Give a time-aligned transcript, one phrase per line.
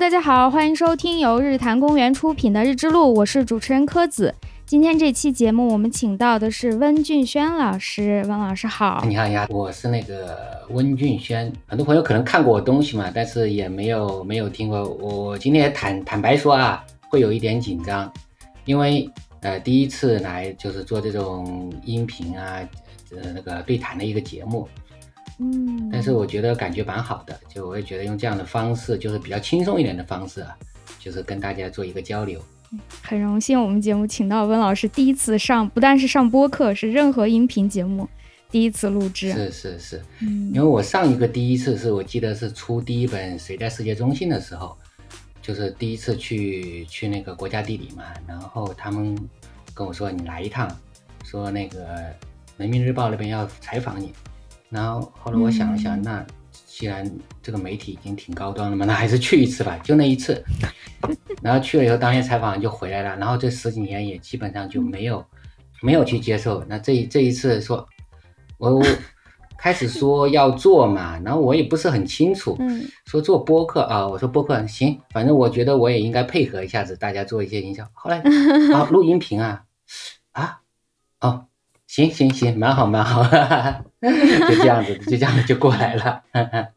[0.00, 4.34] 大家好，欢迎收听由日坛公园出品的《日之路》，我是主持人柯子。
[4.64, 8.24] 今天这期节目，我们请到的是温俊轩老师。
[8.26, 11.52] 温老师好，你好，呀，我是那个温俊轩。
[11.66, 14.82] 很多朋友可能看过我东西嘛，但是也没有没有听过。
[14.88, 18.10] 我今天也坦坦白说啊，会有一点紧张，
[18.64, 19.06] 因为
[19.42, 22.66] 呃第一次来就是做这种音频啊，
[23.10, 24.66] 呃那个对谈的一个节目。
[25.40, 30.54] 嗯，但是我觉得感觉蛮好的，就我也觉得用这样的方式，就是比较轻松一点的方式啊，
[30.98, 32.40] 就是跟大家做一个交流。
[33.02, 38.08] 很荣幸我们节目请到温老师第一次上，不但是上播客，是任何音频节目
[38.50, 39.32] 第一次录制。
[39.32, 40.52] 是是是，嗯。
[40.54, 44.76] 因为我上一个第一次是我记得是出第一本《谁在世界中心》的时候，
[45.42, 49.18] 就是第一次去去那个国家地理嘛，然后他们
[49.74, 50.70] 跟我说你来一趟，
[51.24, 51.96] 说那个
[52.56, 54.12] 人民日报那边要采访你，
[54.70, 56.26] 然后后来我想了想，嗯那
[56.66, 57.10] 既然
[57.42, 60.42] 这个媒体已经挺高端了嘛，那还是去一次吧，就那一次。
[61.42, 65.24] 然后去了以后，当天采访就回来了，然后这十几年也基本上就没有
[65.82, 66.64] 没有去接受。
[66.68, 67.86] 那这这一次说，
[68.58, 68.84] 我我
[69.58, 77.86] 开始说要做嘛，然后我也不是很清楚，嗯说做播客啊，我说播客行，反正我觉得我也应该配合一下子，大家做一些营销。
[77.92, 78.18] 后来
[78.72, 79.64] 啊，录音频啊，
[80.32, 80.60] 啊，
[81.20, 81.46] 哦，
[81.86, 83.22] 行行行，蛮好蛮好，
[84.48, 86.22] 就这样子，就这样子就过来了。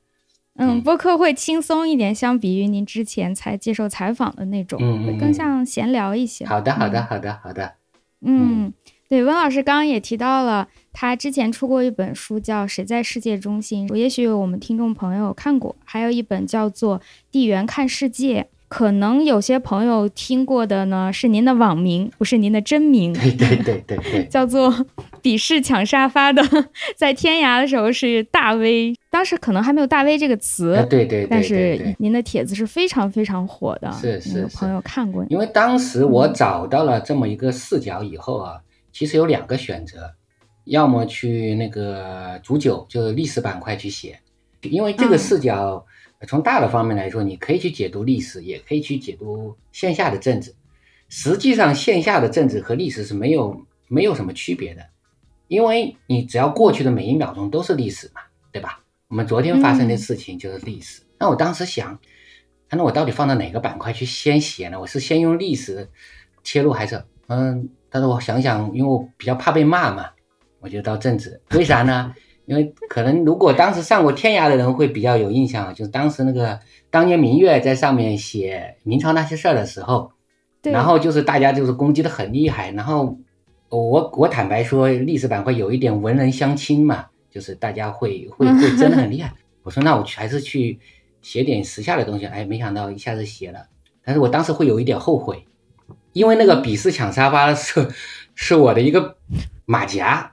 [0.56, 6.46] 嗯，播客会轻松一点，相比于您之前才接受采访的那种，会更像闲聊一些。
[6.46, 7.74] 好的好的好的好的，
[8.22, 8.72] 嗯，
[9.10, 17.00] 对，温老师刚刚也提到了，他之前出过一本书叫《谁在世界中心》，我也许我们听众朋友看过，还有一本叫做
[17.32, 18.42] 《地缘看世界》。
[18.74, 24.74] 可能有些朋友听过的呢，是您的网名，不是您的真名，对对对对对， 叫做
[25.22, 26.42] “鄙视抢沙发”的。
[26.96, 34.40] 在天涯的时候是大 V，当时可能还没有“大 V” 这个词，啊对对对但是您的帖子是非常非常火的，是是是。
[34.40, 35.24] 有朋友看过。
[35.30, 38.58] 因为当时我找到了这么一个视角以后啊，
[38.92, 40.16] 其实有两个选择，
[40.64, 44.18] 要么去那个煮酒，就是历史板块去写，
[44.64, 45.20] 因为这个嗯。
[45.20, 45.86] 视角
[46.28, 50.54] 从大的方面来说，你可以去解读历史，也可以去解读线下的政治。
[51.10, 54.84] 实际上，线下的政治和历史是没有没有什么区别的，
[55.48, 58.80] 因为你只要过去的每一秒钟都是历史嘛，对吧？
[59.10, 61.04] 我们昨天发生的嗯事情就是历史。
[61.20, 62.00] 那我当时想，
[62.72, 64.80] 那我到底放到哪个板块去先写呢？
[64.80, 65.88] 我是先用历史
[66.44, 67.70] 切入，还是嗯？
[67.90, 70.10] 但是我想想，因为我比较怕被骂嘛，
[70.60, 71.40] 我就到政治。
[71.52, 72.16] 为啥呢？
[72.46, 76.60] 因为可能如果当时上过天涯的人会比较有印象，就是当时那个
[76.90, 80.12] 当年明月在上面写明朝那些事儿的时候，
[80.62, 83.18] 然后就是大家就是攻击的很厉害，然后
[83.70, 89.34] 我我坦白说，历史板块有一点文人相亲嘛，就是大家会会 会争的很厉害。
[89.64, 90.78] 我说那我去还是去
[91.22, 93.68] 写点时下的东西，哎，没想到一下子写了，
[94.04, 95.46] 但是我当时会有一点后悔，
[96.12, 97.88] 因为那个鄙视抢沙发是
[98.36, 99.16] 是我的一个
[99.64, 100.33] 马甲。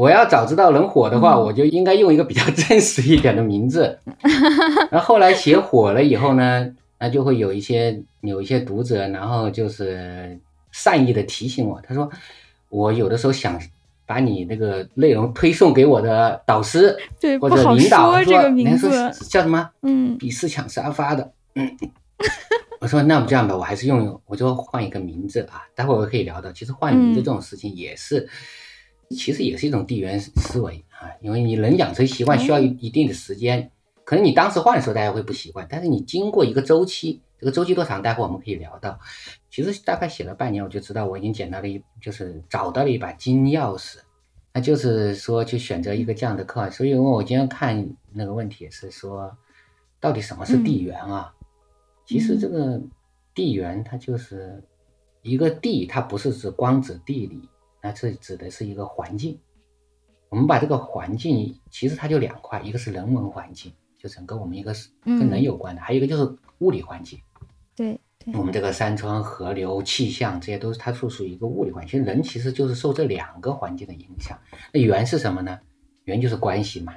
[0.00, 3.98] 我要早知道能火的话，嗯我就应该用一个比较真实一点的名字。
[4.90, 10.40] 然后后来写火了以后呢，那就会有一些有一些读者，然后就是
[10.72, 12.08] 善意的提醒我，他说
[12.70, 13.60] 我有的时候想
[14.06, 21.30] 把你那个内容推送给我的导师对或者领导，说这个名人家字，说叫什么嗯鄙视抢沙发的。
[21.56, 21.76] 嗯，
[22.80, 28.26] 我说那我们这样吧，我还是用我就换一个名字啊，待会儿我可以聊到，其实换名字嗯这种事情也是。
[29.10, 33.70] 其实也是一种地缘思维啊，因为你人养成习惯需要一一定的时间，
[34.04, 38.98] 可能你当时换的时候大家会不习惯，但是你经过一个周期，这个周期多长，待会儿我们可以聊到。
[39.50, 43.98] 其实大概写了半年，我就知道我已经捡到了一，就是找到了一把金钥匙，
[44.52, 46.70] 那就是说去选择一个这样的课。
[46.70, 49.36] 所以我今天看那个问题也是说，
[49.98, 51.34] 到底什么是地缘啊？
[52.06, 52.80] 其实这个
[53.34, 54.62] 地缘它就是
[55.22, 57.48] 一个地，它不是指光指地理。
[57.82, 59.38] 那这指的是一个环境，
[60.28, 67.18] 我们把这个环境，其实它就两块，一个是人文环境，就整个我们一个是跟人有关的，还有一个就是物理环境。
[67.74, 72.04] 对对，我们这个山川、河流、气象，这些都是它是属于一个物理环境。
[72.04, 74.38] 人其实就是受这两个环境的影响。
[74.72, 75.58] 那缘是什么呢？
[76.04, 76.92] 缘就是关系嘛，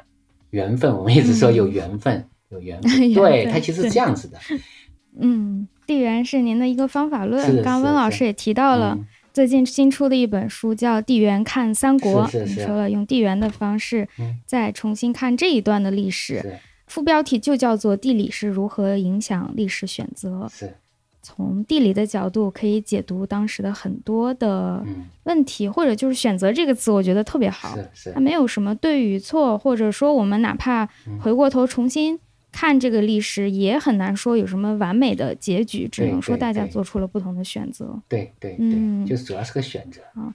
[0.49, 0.93] 缘分。
[0.93, 2.91] 我们一直说有缘分，有缘分。
[3.13, 4.37] 对，它其实是这样子的。
[5.17, 7.63] 嗯，地缘是您的一个方法论。
[7.63, 8.95] 刚刚温老师也提到了。
[8.99, 12.65] 嗯最近新出的一本书叫《地缘看三国》，是是是。
[12.65, 14.39] 说了用地缘的方式嗯。
[14.45, 16.55] 再重新看这一段的历史，是。
[16.85, 20.75] 副标题就叫做“地理是如何影响历史选择是，”。
[21.23, 27.75] 从地理的角度可以解读当时的很多的嗯，问题，或者就是“选择”这个词，我觉得特别好。
[27.75, 28.11] 是是。
[28.11, 31.17] 它，没有什么对与错，或者说我们哪怕嗯。
[31.19, 32.19] 回过头重新
[32.53, 37.99] 看这个历史也很难说有什么完美的结局，只能说大家做出了不同的选择。
[38.07, 40.33] 对对嗯对，就主要是个选择啊。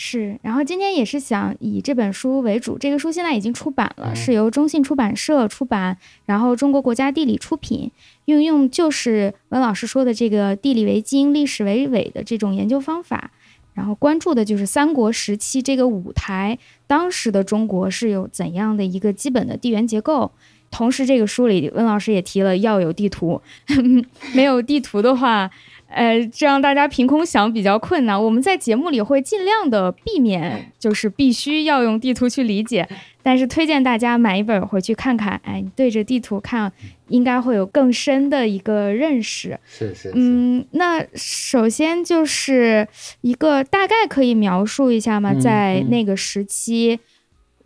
[0.00, 7.90] 是，然后今天也是想以这本书为主，这个书现在已经出版了，嗯是由中信出版社出版，然后中国国家地理出品，
[8.26, 13.32] 运用就是温老师说的这个地理为经、历史为纬的这种研究方法，
[13.74, 16.56] 然后关注的就是三国时期这个舞台，
[16.86, 20.30] 当时的中国是有怎样的一个基本的地缘结构。
[20.70, 23.40] 同时，这个书里温老师也提了要有地图，
[24.34, 25.50] 没有地图的话，
[25.88, 28.22] 呃，这让大家凭空想比较困难。
[28.22, 32.86] 我们在节目里会尽量的避免，就是必须要用地图去理解，
[33.22, 35.40] 但是推荐大家买一本回去看看。
[35.44, 36.70] 哎，你对着地图看，
[37.08, 39.58] 应该会有更深的一个认识。
[39.66, 42.86] 是是是，嗯，那首先就是
[43.22, 45.32] 一个大概可以描述一下吗？
[45.32, 47.00] 嗯在嗯那个时期。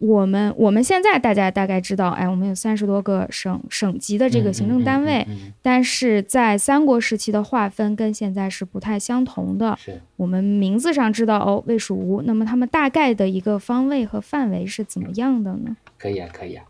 [0.03, 5.25] 我们我们现在大家大概知道，哎，我们有三十多个省省级的这个行政单位，
[5.63, 9.79] 但是在三国时期的划分跟现在是不太相同的。
[9.79, 15.77] 是我们名字上知道哦，魏蜀吴，那么他们大概的一个方位和范围是怎么样的呢？
[15.97, 16.65] 可以啊，可以啊。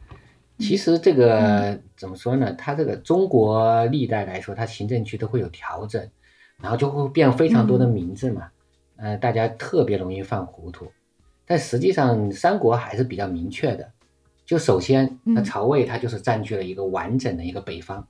[0.59, 2.53] 其实这个怎么说呢？
[2.53, 6.07] 它这个中国历代来说，它行政区都会有调整，
[6.61, 8.49] 然后就会变非常多的名字嘛。
[8.97, 10.87] 呃，大家特别容易犯糊涂。
[11.47, 13.91] 但实际上，三国还是比较明确的。
[14.45, 18.07] 就首先，那嗯曹魏它就是占据了一个完整的一个北方，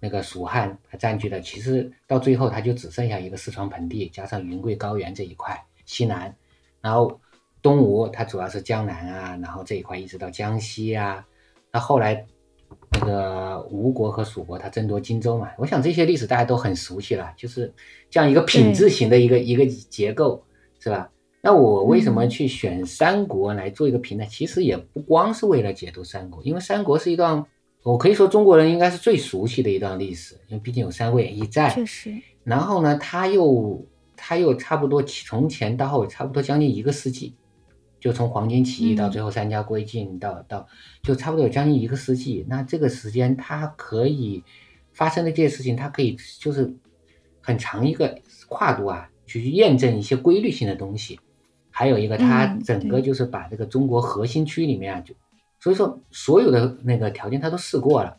[0.00, 6.34] 那个蜀汉它占据的，其实到最后它就只剩下一个四川盆地加上云贵高原这一块西南，
[6.80, 7.20] 然后
[7.62, 11.24] 东吴它主要是江南啊，然后这一块一直到江西啊，
[11.72, 12.26] 那后来
[12.92, 17.72] 那个吴国和蜀国它争夺荆州嘛，我想这些历史大家都很熟悉了，就是
[18.10, 20.44] 这样一个品质型的一个一个结构，
[20.80, 21.10] 是吧？
[21.40, 24.28] 那我为什么去选三国来做一个评论？
[24.28, 27.46] 其实也不光是为了解读三国，因为三国是一段，
[27.84, 31.70] 我可以说中国人应该是最熟悉的一段历史，因为毕竟有《三国演义》在。
[31.70, 32.12] 确实，
[32.42, 33.86] 然后呢，他又
[34.16, 37.34] 他又差不多从前到后差不多将近一个世纪，
[38.00, 40.66] 就从黄巾起义到嗯最后三家归晋到到
[41.04, 42.44] 就差不多有将近一个世纪。
[42.48, 44.42] 那这个时间它可以
[44.92, 46.74] 发生的这些事情，它可以就是
[47.40, 48.18] 很长一个
[48.48, 51.20] 跨度啊，去验证一些规律性的东西。
[51.78, 55.14] 还有一个，它嗯整个就是把这个中国核心区里面啊，就
[55.60, 58.16] 所以说所有的那个条件它都试过了，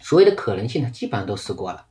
[0.00, 1.84] 所有的可能性它基本上都试过了。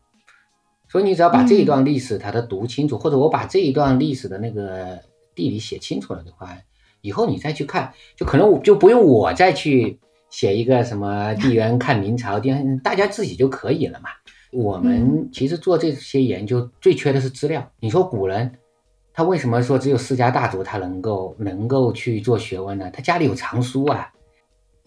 [0.88, 4.98] 所以你只要把这一段历史它的读清楚，或者我把这一段历史的那个
[5.36, 6.58] 地理写清楚了的话，
[7.02, 10.00] 以后你再去看，就可能我就不用我再去
[10.30, 14.08] 写一个什么地 缘看明朝，地缘大家自己就可以了嘛。
[14.54, 17.70] 我们其实做这些研究最缺的是资料。
[17.82, 18.50] 你说古人
[19.16, 22.92] 他为什么说只有世家大族他能够能够去做学问呢？
[22.92, 24.12] 他家里有藏书啊。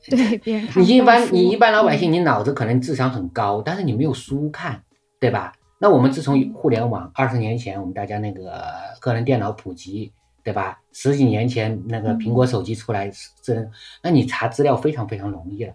[0.08, 4.82] 对别人你一般你一般老百嗯姓，你脑子可能智商很高，但是你没有书看，
[5.18, 5.52] 对吧？
[5.78, 8.62] 那我们自从互联网二十年前，我们大家那个
[9.00, 10.12] 个人电脑普及，
[10.44, 10.78] 对吧？
[10.92, 13.10] 十几年前那个苹果手机出来，
[13.42, 13.68] 这
[14.02, 15.74] 那你查资料非常非常容易了。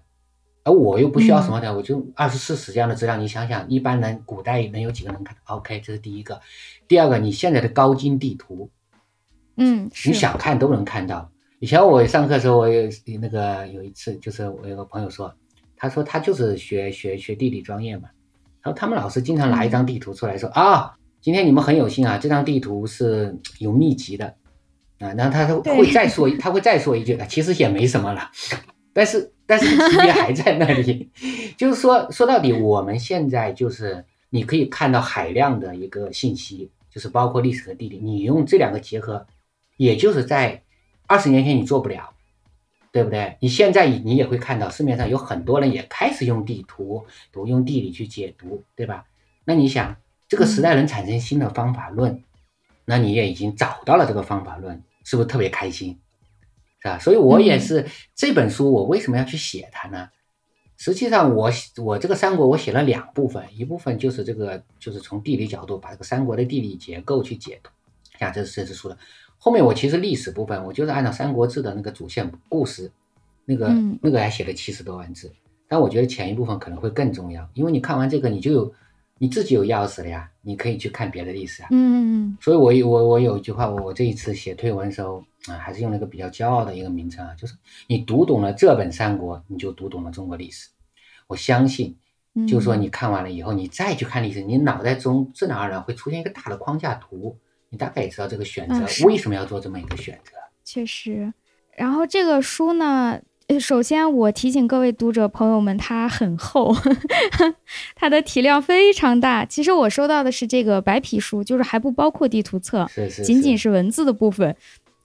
[0.65, 6.39] 而我又不需要什么的，我就二十四史这样的资料，你想想，一般人古代能有几个人看？OK，这是第一个。
[6.93, 8.69] 第二个，你现在的高精地图，
[9.57, 11.31] 嗯，你想看都能看到。
[11.57, 12.87] 以前我上课的时候，我有
[13.19, 15.33] 那个有一次，就是我有个朋友说，
[15.75, 18.09] 他说他就是学学学地理专业嘛，
[18.61, 24.27] 然后他们老师经常拿一张地图出来说啊，今天你们很有幸啊，这张地图是有秘籍的。
[24.99, 28.29] 啊，然后他说会再说一，他会再说一句，其实也没什么了，
[28.93, 31.09] 但是但是级别还在那里，
[31.57, 39.25] 就是说说到底，我们现在就是你可以看到海量的一个信息，就是包括历史和地理，你用这两个结合，
[39.77, 40.61] 也就是在
[41.07, 42.13] 二十年前你做不了，
[42.91, 43.37] 对不对？
[43.39, 49.05] 你现在你也会看到市面上有很多人也开始用地图、读用地理去解读，对吧？
[49.45, 49.97] 那你想，
[50.27, 52.23] 这个时代能产生新的方法论，
[52.85, 55.99] 那你也已经找到了这个方法论，是不是特别开心？
[56.79, 56.99] 是吧？
[56.99, 60.09] 所以我也是、这本书，我为什么要去写它呢？
[60.83, 61.49] 实际上我，
[61.81, 67.69] 我这个三国我写了两部分，一部分就是这个，就是从地理角度把这个三国的地理结构去解读，
[68.19, 68.97] 像这是这是书的。
[69.37, 72.91] 后面我其实历史部分，我就是按照《三国志》的那个主线故事，
[73.45, 75.31] 那个、嗯那个还写了七十多万字，
[75.69, 78.73] 但我觉得前一部分可能会更重要，因为你看完这个，你就有
[79.19, 81.69] 你自己有钥匙了呀，你可以去看别的历史啊。
[81.71, 87.55] 嗯嗯嗯所以我有我我有一句话，我我这一次写推文的时候啊，还是用了一个比较骄傲的一个名称啊，就是
[87.87, 90.69] 你读懂了这本三国，你就读懂了中国历史。
[91.27, 91.97] 我相信，
[92.35, 97.37] 嗯，就是说你看完了以后，你再去看历史，你脑袋中自然而然会出现一个大的框架图，
[97.69, 100.31] 你大概也知道这个选择为什么要做这么一个选择。
[100.63, 101.33] 确实。
[101.75, 106.73] 然后这个书呢，呃首先我提醒各位读者朋友们，它很厚，
[107.95, 109.43] 它的体量非常大。
[109.43, 114.55] 其实我收到的是这个白皮书，就是还不包括地图册，是是，仅仅是文字的部分。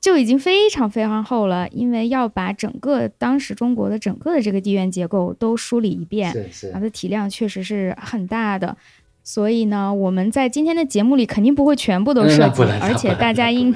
[0.00, 6.32] 就已经非常非常厚了，因为要把整个当时中国的整个的这个地缘结构都梳理一遍，
[6.72, 8.76] 它的体量确实是很大的。
[9.24, 13.74] 所以呢，我们在今天的节目里肯定不会全部都涉及，而且大家应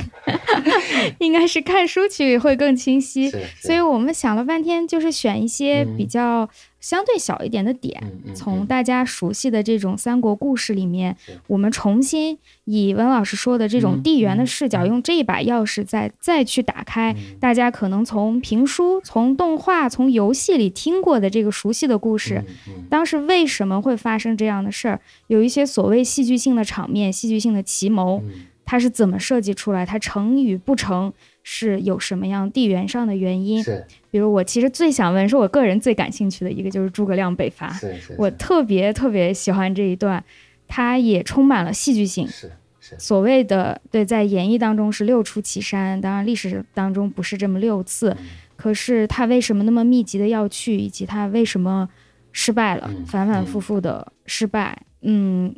[1.21, 3.31] 应该是看书去会更清晰。
[3.61, 6.49] 所以我们想了半天，就是选一些比较。
[6.83, 8.03] 相对小一点的点，
[8.35, 22.43] 从大家熟悉的这种三国故事里面，我们重新以文老师说的这种地缘的视角，用这一把钥匙再再去打开大家可能从评书、从动画、从游戏里听过的这个熟悉的故事。
[22.91, 25.01] 当时为什么会发生这样的事儿？
[25.29, 28.21] 有一些所谓戏剧性的场面、戏剧性的奇谋，
[28.65, 29.87] 它是怎么设计出来？
[29.87, 31.12] 它成与不成？
[31.44, 33.62] 是有什么样地缘上的原因？
[33.62, 37.72] 是，比如我其实最想问，是我个人最感兴趣的一个，就是诸葛亮北伐。
[37.72, 40.22] 是是，我特别特别喜欢这一段，
[40.68, 42.28] 它也充满了戏剧性。
[42.28, 48.16] 是是，所谓的对，在演义当中是六出祁山，当然历史当中不是这么六次，
[48.54, 51.88] 可是他为什么那么密集的要去，以及他为什么
[52.30, 54.80] 失败了，反反复复的失败？
[55.00, 55.52] 嗯，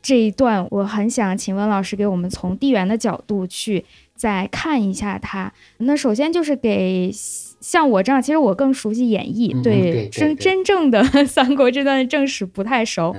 [0.00, 3.84] 这一段我很想请温老师给我们从地缘的角度去。
[4.20, 13.16] 再看一下它，那首先就是给像我这样，其实我更熟悉演义，对真真正的 三国这段的正史不太熟，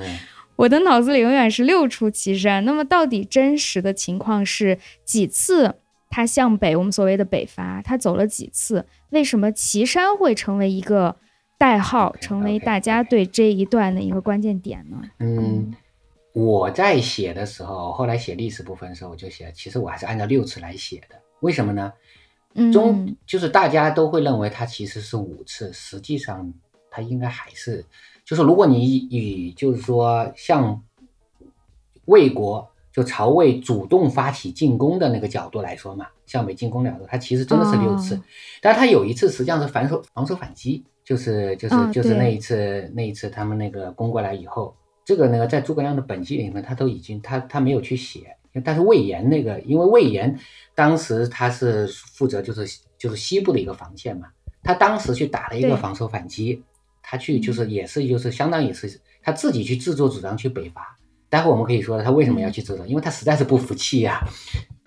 [0.57, 2.63] 我的脑子里永远是六出祁山。
[2.65, 5.77] 那么到底真实的情况是几次
[6.11, 8.85] 他向北，我们所谓的北伐，他走了几次？
[9.09, 11.15] 为什么祁山会成为一个
[11.57, 15.01] 代号，成为大家对这一段的一个关键点呢？
[15.17, 15.73] 嗯。
[16.33, 21.15] 我在写的时候，后来写历史部分的时候，我就写，其实我还是按照六次来写的。
[21.41, 21.91] 为什么呢？
[22.71, 26.53] 中就是大家都会认为它其实是五次，实际上
[26.89, 27.83] 它应该还是，
[28.23, 30.81] 就是如果你以就是说像
[32.05, 38.19] 魏国就曹魏主动发起进攻的那个角度来说嘛，向北进攻了，它其实真的是六次，
[38.61, 44.73] 但它有一次实际上是反手防守反击，就是就是就是那一次那一次他们那个攻过来以后。
[45.03, 50.37] 这个呢，在诸葛亮的本纪里面，他都已经他他没有去写，但是魏延那个，因为魏延
[50.75, 52.65] 当时他是负责就是
[52.97, 54.27] 就是西部的一个防线嘛，
[54.63, 56.63] 他当时去打了一个防守反击，
[57.01, 60.97] 他去就是也是就是相当于是他自己去自作主张去北伐。
[61.29, 64.21] 待会我们可以说他为什么要去这种，因为他实在是不服气呀，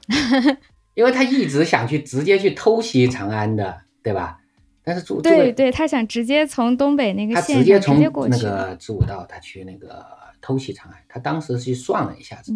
[0.94, 4.38] 因为他一直想去直接去偷袭长安的，对吧？
[4.86, 10.04] 但是朱对对，他想直接从东北那个线直接从那个知武道，他去那个
[10.42, 10.98] 偷袭长安。
[11.08, 12.52] 他当时去算了一下子，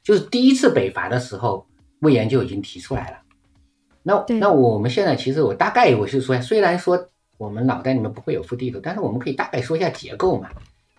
[0.00, 1.66] 就是第一次北伐的时候，
[1.98, 3.16] 魏延就已经提出来了。
[4.04, 10.50] 那那我们现在其实我大概我是说，虽然说我们脑袋里面不会有幅地图，但是我们可以大概说一下结构嘛。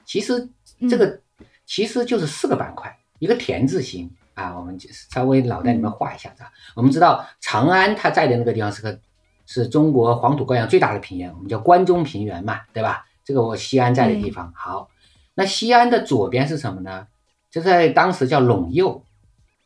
[0.04, 0.50] 其实
[0.90, 1.18] 这个
[1.66, 6.44] 其实就是四个板块，一个田字形啊，我们就稍微脑袋里面画一下子。
[6.75, 9.00] 我们知道长安它在的那个地方是个。
[9.46, 13.06] 是中国黄土高原最大的平原，我们叫关中平原嘛，对吧？
[13.24, 14.52] 这个我西安在的地方。
[14.56, 14.90] 好，
[15.36, 17.08] 那西安的左边是什么呢？
[17.50, 19.04] 就在当时叫陇右，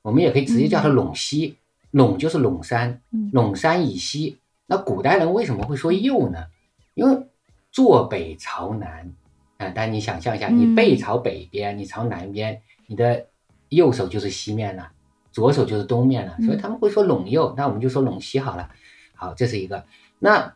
[0.02, 1.58] 我们也可以直接叫它陇西。
[1.94, 4.38] 陇就是陇山，陇山以西。
[4.66, 6.48] 那古代人为什么会说右呢？
[6.96, 7.28] 因为
[7.72, 9.14] 坐北朝南
[9.58, 9.72] 啊。
[9.74, 13.26] 但你想象一下，你背朝北边，你朝南边，你的
[13.70, 14.92] 右手就是西面了，
[15.32, 17.54] 左手就是东面了，所以他们会说陇右。
[17.56, 18.70] 那我们就说陇西好了。
[19.18, 19.84] 好，这是一个。
[20.20, 20.54] 那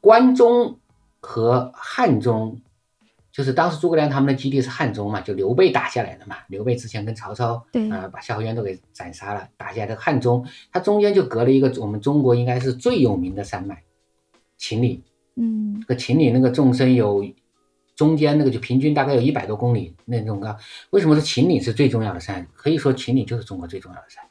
[0.00, 0.78] 关中
[1.20, 2.60] 和汉中，
[3.30, 6.36] 就是当时诸葛亮他们的基地是汉中嘛，就刘备打下来的嘛。
[6.48, 13.82] 刘备之前跟曹操啊，把夏侯渊都给斩杀了，打下来的汉中，它中间就隔了一个我们中国应该是最有名的山脉——
[14.58, 15.02] 秦岭。
[15.36, 17.24] 嗯，这个秦岭那个纵深有，
[17.94, 20.56] 中间那个就平均大概有一百多公里那种高。
[20.90, 22.46] 为什么说秦岭是最重要的山？
[22.54, 24.24] 可以说秦岭就是中国最重要的山。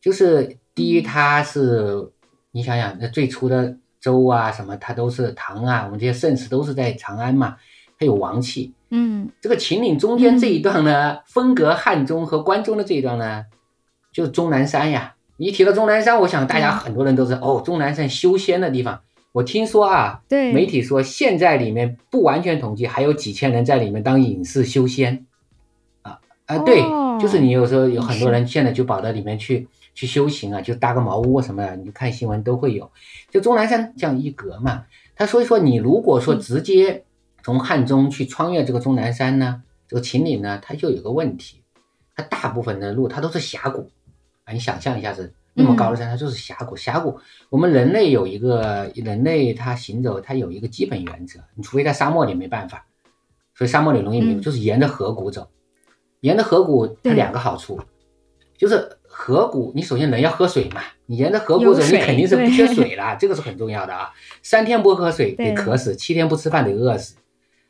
[0.00, 2.12] 就是第一，它是。
[2.52, 7.56] 你想想，那最初的周啊，什么，它都是唐啊，我们这些盛世都是在长安嘛，
[7.98, 8.72] 它有王气。
[8.90, 13.44] 嗯，这个秦岭中间这一段呢，分隔汉中和关中的这一段呢，
[14.12, 15.14] 就是终南山呀。
[15.36, 19.02] 一提到终南山，我想大家很多人都是哦，终南山修仙的地方。
[19.32, 25.26] 我听说啊，对，媒体说现在里面不完全统计，还有几千人在里面当隐士修仙。
[26.02, 26.80] 啊啊，对，
[27.20, 29.68] 就是你有时候有很多人现在就跑到里面去。
[29.98, 32.88] 去修行啊，就搭个茅屋什么的，你看新闻都会有。
[33.32, 34.84] 就终南山这样一格嘛，
[35.16, 37.04] 他所以说你如果说直接
[37.42, 41.64] 从汉中去穿越这个终南山呢，这个秦岭呢，它就有个问题，
[42.14, 43.90] 它大部分的路它都是峡谷
[44.44, 44.52] 啊。
[44.52, 46.76] 你想象一下子，那么高的山，它就是峡谷。
[46.76, 47.18] 峡谷，
[47.50, 52.86] 我们人类有一个人类，他行走，他有一个基本原则，你除非在沙漠里没办法，
[53.52, 55.48] 所以沙漠里容易迷路，就是沿着河谷走。
[56.20, 57.80] 沿着河谷，它两个好处，
[58.56, 64.10] 就是河谷，你首先人要喝水嘛，你沿着河谷走，你肯定是不缺水了， 这个是很重要的啊。
[64.44, 67.16] 三天不喝水得渴死，七天不吃饭得饿死。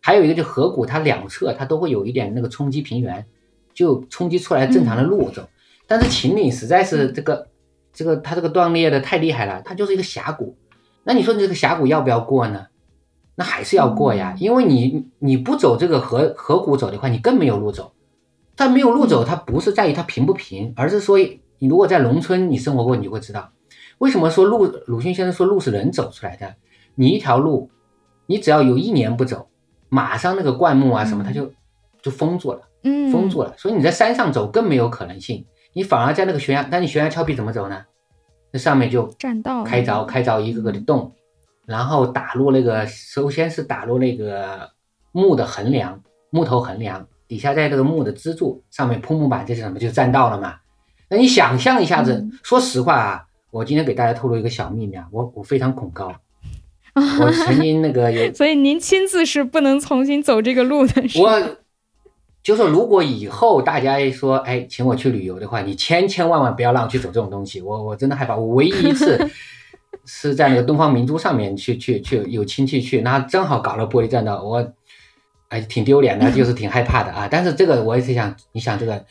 [0.02, 3.24] 还有一个就河谷，它两侧它都会有一点那个冲击平原，
[3.72, 5.48] 就冲击出来正常的路走。
[5.86, 7.48] 但是秦岭实在是这个
[7.94, 10.54] 这个它这个断裂的太厉害了，它就是一个峡谷。
[11.04, 12.66] 那你说你这个峡谷要不要过呢？
[13.36, 17.94] 那还是要过呀，因为你你不走这个河河谷走的话，你更没有路走。
[18.58, 21.16] 它没有路走，它不是在于它平不平，而是说
[21.60, 23.52] 你如果在农村你生活过，你就会知道
[23.98, 24.66] 为什么说路。
[24.86, 26.56] 鲁迅先生说路是人走出来的，
[26.96, 27.70] 你一条路，
[28.26, 29.48] 你只要有一年不走，
[29.88, 31.52] 马上那个灌木啊什么，它就
[32.02, 33.54] 就封住了，嗯，封住了。
[33.56, 37.84] 所以你在山上走更没有可能性，你反而在那个悬崖，那你悬崖峭壁怎么走呢？
[38.50, 41.12] 那上面就栈道开凿开凿一个个的洞，
[41.64, 44.68] 然后打入那个，首先是打入那个
[45.12, 47.06] 木的横梁，木头横梁。
[47.28, 49.78] 底下在这个木的支柱上面铺木板，这是什么？
[49.78, 50.56] 就栈道了嘛。
[51.10, 56.12] 那你想象一下子，说实话啊，我今天给大家透露一个小秘密啊，我我非常恐高，
[56.94, 61.02] 我曾经那个有， 所以您亲自是不能重新走这个路的。
[61.20, 61.56] 我
[62.42, 68.34] 就说，如果以后大家说，哎，请我去旅游的话，你千千万万不要让我去走这种东西，我我真的害怕。
[68.34, 69.30] 我唯一一次
[70.04, 74.72] 是在那个东方明珠上面去去去有亲戚去，那正好搞了玻璃栈道，我。
[75.48, 77.26] 哎，挺丢脸的，就是挺害怕的啊！
[77.30, 79.06] 但是这个我也是想，你想这个，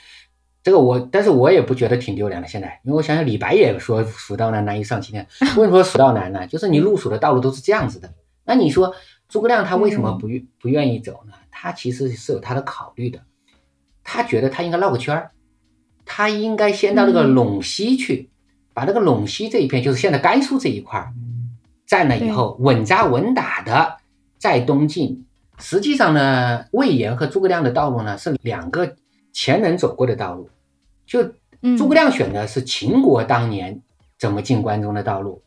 [0.62, 2.48] 这个我，但是我也不觉得挺丢脸的。
[2.48, 5.26] 现在，因为我想想，李白也说“蜀道难，难于上青天
[5.58, 6.46] ”。为什么说蜀道难呢？
[6.46, 8.14] 就是你入蜀的道路都是这样子的。
[8.46, 8.94] 那你说
[9.28, 11.34] 诸葛亮他为什么不愿不愿意走呢？
[11.50, 13.20] 他其实是有他的考虑的。
[14.04, 15.32] 他觉得他应该绕个圈儿，
[16.06, 18.30] 他应该先到那个陇西去，
[18.76, 21.14] 把那个陇西这一片，就是现在甘肃这一块儿
[21.88, 23.98] 占了以后，稳扎稳打的
[24.38, 25.24] 再东进。
[25.60, 28.96] 实际上呢，魏延和诸葛亮的道路呢是两个
[29.34, 30.50] 前人走过的道路。
[31.06, 31.24] 就
[31.78, 33.82] 诸葛亮选的是秦国当年
[34.20, 35.42] 怎么进关中的道路，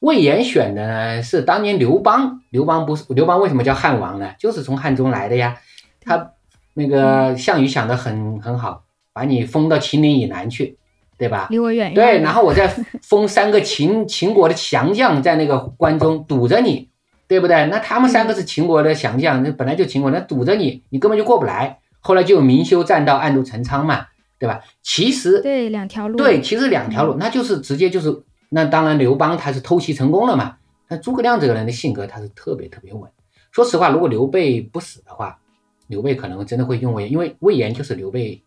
[0.00, 2.42] 魏延选的呢是当年刘邦。
[2.50, 4.34] 刘邦不是刘邦为什么叫汉王呢？
[4.38, 5.58] 就是从汉中来的呀。
[6.00, 6.32] 他
[6.74, 10.78] 那个项羽想的很很好，把你封到秦岭以南去，
[11.16, 11.46] 对吧？
[11.50, 12.06] 离我远一点。
[12.06, 12.68] 对，然后我再
[13.02, 16.90] 封三个秦 秦国的强将在那个关中堵着你。
[17.26, 17.66] 对不对？
[17.66, 21.78] 那他们三个是秦国的降将，那本来就秦国，那堵着你，你根本就过不来。
[22.00, 24.06] 后来就有明修栈道，暗度陈仓嘛，
[24.38, 24.60] 对吧？
[24.82, 30.56] 其实对两条路，对，其实两条路，那就是直接就是，那当然刘邦他是偷袭成功了嘛。
[30.88, 33.10] 那诸葛亮这个人的性格他是特别特别稳。
[33.52, 35.38] 说实话，如果刘备不死的话，
[35.86, 38.42] 刘备可能真的会用魏，因为魏延就是刘备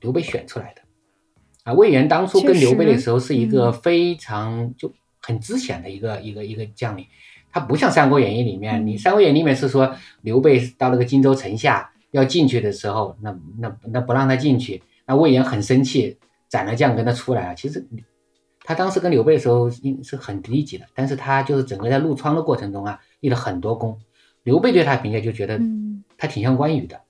[0.00, 0.82] 刘备选出来的
[1.62, 1.72] 啊。
[1.72, 7.06] 魏延当初跟刘备的时候是一个非常就很之前的一个一个一个将领。
[7.58, 16.16] 他不像《三国演义》里面，你《三国演义》里面是说刘备到那个荆州城下要进去的时候，那那那不让他进去，那魏延很生气，
[16.48, 17.54] 斩了将跟他出来了。
[17.56, 17.84] 其实
[18.62, 23.98] 他当时跟刘备的时候应是很低级的，但是他就是整个在入川的过程中啊立了很多功。
[24.44, 25.60] 刘备对他评价就觉得
[26.16, 27.00] 他挺像关羽的，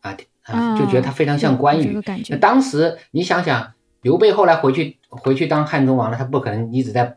[0.00, 2.02] 啊啊，就觉得他非常像关羽。
[2.28, 3.72] 那当时你想想，
[4.02, 7.16] 刘备后来回去回去当汉中王了，他不可能一直在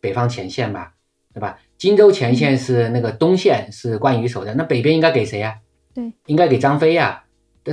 [0.00, 0.92] 北方前线吧，
[1.32, 1.58] 对吧？
[1.80, 5.60] 荆州前线是那个东线是关羽守的，那北边应该给谁呀？
[5.94, 7.24] 对，应该给张飞呀。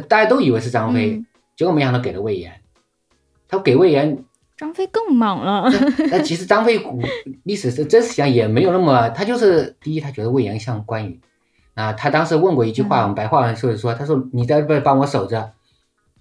[0.07, 1.25] 大家都以为是张飞，
[1.57, 2.61] 结果没想到给了魏延。
[3.49, 4.23] 他给魏延，
[4.55, 5.69] 张飞更莽了。
[6.09, 7.01] 那其实张飞古
[7.43, 11.19] 历史是真实上也没有那么，他就是第一，他觉得魏延像关羽
[11.73, 11.91] 啊。
[11.91, 15.51] 他当时问过一句话，我们白话文说是说，他说你在这帮我守着，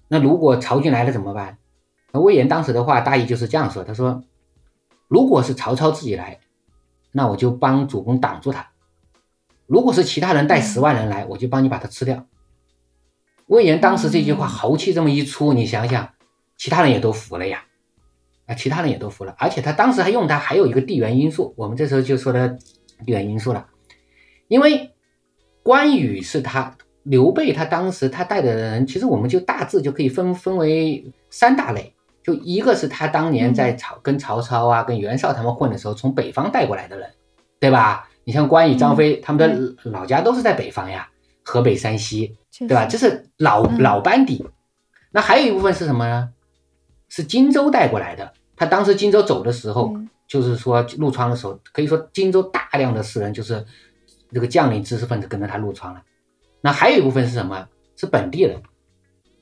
[0.09, 1.57] 那如果曹军来了怎么办？
[2.11, 4.23] 那魏延当时的话大意就是这样说，他说，
[5.07, 6.41] 如果是曹操自己来。
[7.17, 8.69] 那我就帮主公挡住他。
[9.65, 12.27] 如果是其他人带十万人来，我就帮你把他吃掉。
[13.47, 16.13] 魏延当时这句话豪气这么一出，你想想，
[16.57, 17.65] 其他人也都服了呀，
[18.45, 19.35] 啊，其他人也都服了。
[19.39, 22.49] 而且他当时还用他还有一个地缘因素，我们这时候就说的
[23.03, 23.67] 地缘因素了。
[24.47, 24.91] 因为
[25.63, 31.95] 关羽是他，刘备他当时他带的人，其实我们就大致就可以分分为三大类。
[32.27, 37.09] 就一个是他当年在曹跟曹操啊、跟袁绍他们混的时候，从北方带过来的人，
[37.57, 38.09] 对吧？
[38.25, 41.07] 你像关羽、张飞，他们的老家都是在北方呀，
[41.41, 42.85] 河北、山西，对吧？
[42.85, 44.45] 这是老老班底。
[45.11, 46.29] 那还有一部分是什么呢？
[47.07, 48.33] 是荆州带过来的。
[48.57, 53.65] 他当时荆州走的时候，就是说入川的时候，可以说荆州大量的士人就是
[54.33, 56.03] 这个将领、知识分子跟着他入川了。
[56.59, 57.65] 那还有一部分是什么？
[57.95, 58.61] 是本地人。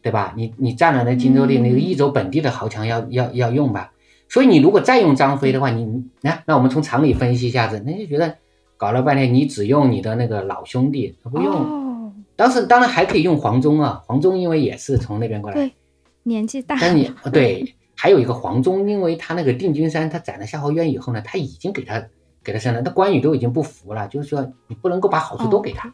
[0.06, 0.36] 对吧？
[0.38, 3.92] 你你占了那荆州的那个益州本地的豪强要要要用吧？
[4.30, 8.36] 所以你如果再用张飞的话，你那那我们从常理分析一下子，那就觉得
[8.78, 11.56] 搞了半天你只用你的那个老兄弟，不用。
[11.56, 15.74] 哦，当时当然还可以用黄忠啊，黄忠因为也是从那边过来，对，
[16.22, 16.78] 年纪大。
[16.80, 22.06] 但你对，还有一个黄忠，因为他那个定军山，他斩了夏侯渊以后呢，他已经给他
[22.44, 25.92] 给他升了，那关羽都已经不服了，就是说你不能够把好处都给他。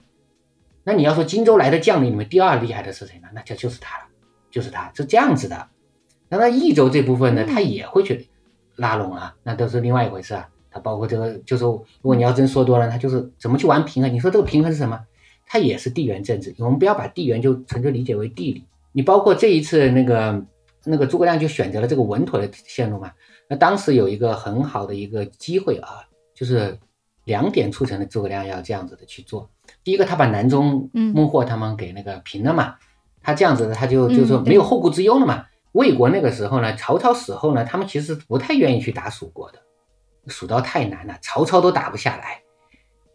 [0.84, 3.28] 那你要说荆州来的将领里面第二厉害的是谁呢？
[3.34, 4.06] 那就就是他了，
[4.50, 5.68] 就是他，是这样子的。
[6.30, 8.30] 那那益州这部分呢，他也会去
[8.78, 10.48] 拉拢啊，那都是另外一回事啊。
[10.72, 14.14] 他包括这个，就是如果你要真说多了，他就是怎么去玩平衡？
[14.14, 15.00] 你说这个平衡是什么？
[15.46, 16.56] 它也是地缘政治。
[16.60, 18.66] 我们不要把地缘就纯粹理解为地理。
[18.94, 20.42] 你包括这一次那个
[20.86, 23.12] 那个诸葛亮就选择了这个稳妥的线路嘛。
[23.50, 26.80] 那当时有一个很好的一个机会啊，就是
[27.26, 29.50] 两点促成的诸葛亮要这样子的去做。
[29.84, 32.76] 第一个，他把南中孟获他们给那个平了嘛，
[33.22, 35.46] 他这样子他就就说没有后顾之忧了嘛。
[35.74, 39.60] 魏国那个时候呢，曹操死后呢，他们其实不太愿意去打蜀国的，
[40.28, 42.42] 蜀道太难了，曹操都打不下来，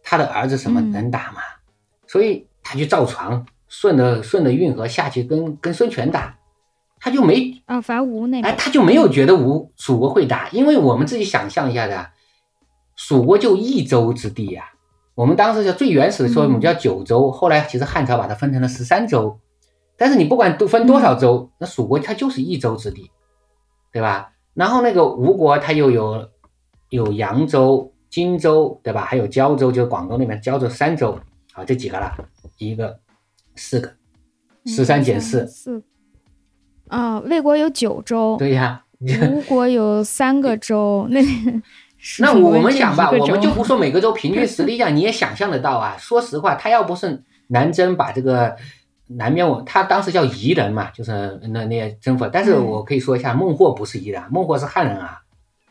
[0.01, 1.41] 他的儿子什么能打吗？
[2.07, 6.37] 所以他去造船，顺着顺着运河下去跟跟孙权打，
[6.99, 12.09] 他就没啊伐吴那哎，他就没有觉得吴蜀国会打，因为我们自己想象一下的，
[12.95, 14.71] 蜀国就一州之地呀，
[15.17, 19.39] 我们当时叫最原始的时候，我们叫九州，后来其实汉朝把它分成了十三州。
[19.97, 23.09] 但是你不管都分多少州，那蜀国它就是一州之地，
[23.91, 24.33] 对吧？
[24.53, 26.29] 然后那个吴国它又有
[26.89, 29.01] 有扬州、荆州，对吧？
[29.05, 31.17] 还有胶州，就是广东那边胶州三州，
[31.51, 32.15] 好，这几个了，
[32.59, 32.99] 一个
[33.55, 33.91] 四个，
[34.67, 35.83] 十三减四，四
[36.89, 38.85] 啊，魏国有九州，对呀，
[39.31, 41.19] 吴国有三个州，那
[42.19, 45.95] 那我们想吧，我们就不说每个州平均实力啊，你也想象得到啊。
[45.99, 48.55] 说实话，他要不是南征把这个。
[49.09, 52.27] 南边我他当时叫夷人嘛，就是那那些征服。
[52.27, 55.21] 但是我可以说一下，孟获不是夷人，孟获是汉人啊，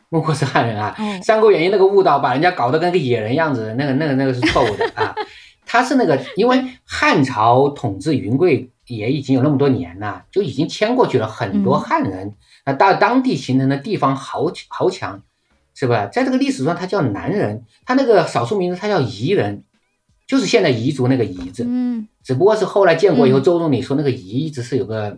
[0.09, 0.95] 孟获是汉人啊。
[1.23, 5.13] 《三国演义》那个误导把人家搞得跟个野人样子，那个那个那个是错误的啊。
[5.67, 12.33] 他是那个，因为汉朝统治云贵也已经有那么多年了，就已经迁过去了很多汉人，
[12.65, 15.21] 那到当地形成的地方豪豪强，
[15.77, 16.07] 是吧？
[16.07, 19.63] 在这个历史上，他叫南人，他那个少数民族他叫彝人。
[20.25, 25.17] 就是现在彝族那个彝字，嗯，只不过是后来建国以后，周总理说那个彝一直是有个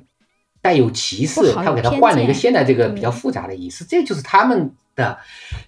[0.61, 5.17] 带有歧视，他给他换了一个现在这个比较复杂的意思，这就是他们的，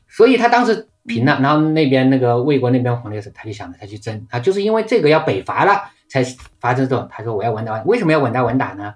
[0.08, 6.24] 所以他当时平了，然后那边那个魏国那边皇帝是他就想着他去争，他就是因为这个要北伐了才
[6.60, 8.94] 发生这种，他说我要稳打，为什么要稳打稳打呢？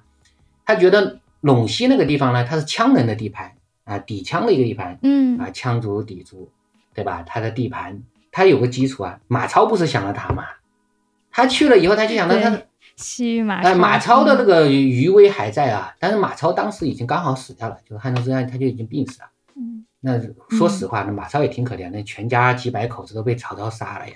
[0.63, 3.53] 他觉得陇西那个地方呢，它是羌人的地盘
[3.85, 6.51] 啊，底羌的一个地盘，嗯啊，羌族底族，
[6.93, 7.23] 对吧？
[7.23, 8.03] 他的地盘。
[8.31, 10.43] 他有个基础啊，马超不是想了他吗？
[11.31, 12.63] 他去了以后，他就想到他
[12.97, 19.29] 西域马哎，马超的那个余威还在啊，但是马超当时已经刚好死掉了，就是汉中之战他就已经病死了。
[19.55, 20.19] 嗯，那
[20.49, 24.15] 说实话，那马超也挺可怜的，全家几百口子都被曹操杀了呀。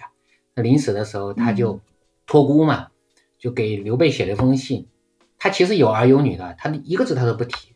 [0.54, 1.80] 那临死的时候，他就
[2.28, 2.88] 托孤嘛，
[3.38, 4.86] 就给刘备写了一封信。
[5.38, 7.74] 他其实有儿有女的，他一个字他都不提。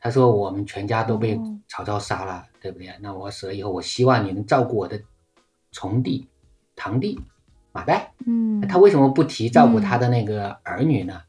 [0.00, 2.88] 他说我们全家都被曹操杀了，对不对？
[3.00, 5.00] 那我死了以后，我希望你能照顾我的。
[5.70, 6.26] 从弟、
[6.74, 7.20] 堂弟
[7.72, 11.20] 马岱，嗯，他为什么不提照顾他的那个儿女呢？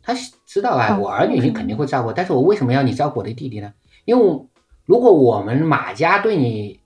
[0.00, 0.14] 他
[0.46, 3.74] 知道啊，我儿女你肯定会照顾，但是我为什么要你照顾我的弟弟呢？
[4.04, 4.46] 因为
[4.84, 6.80] 如果我们马家对你、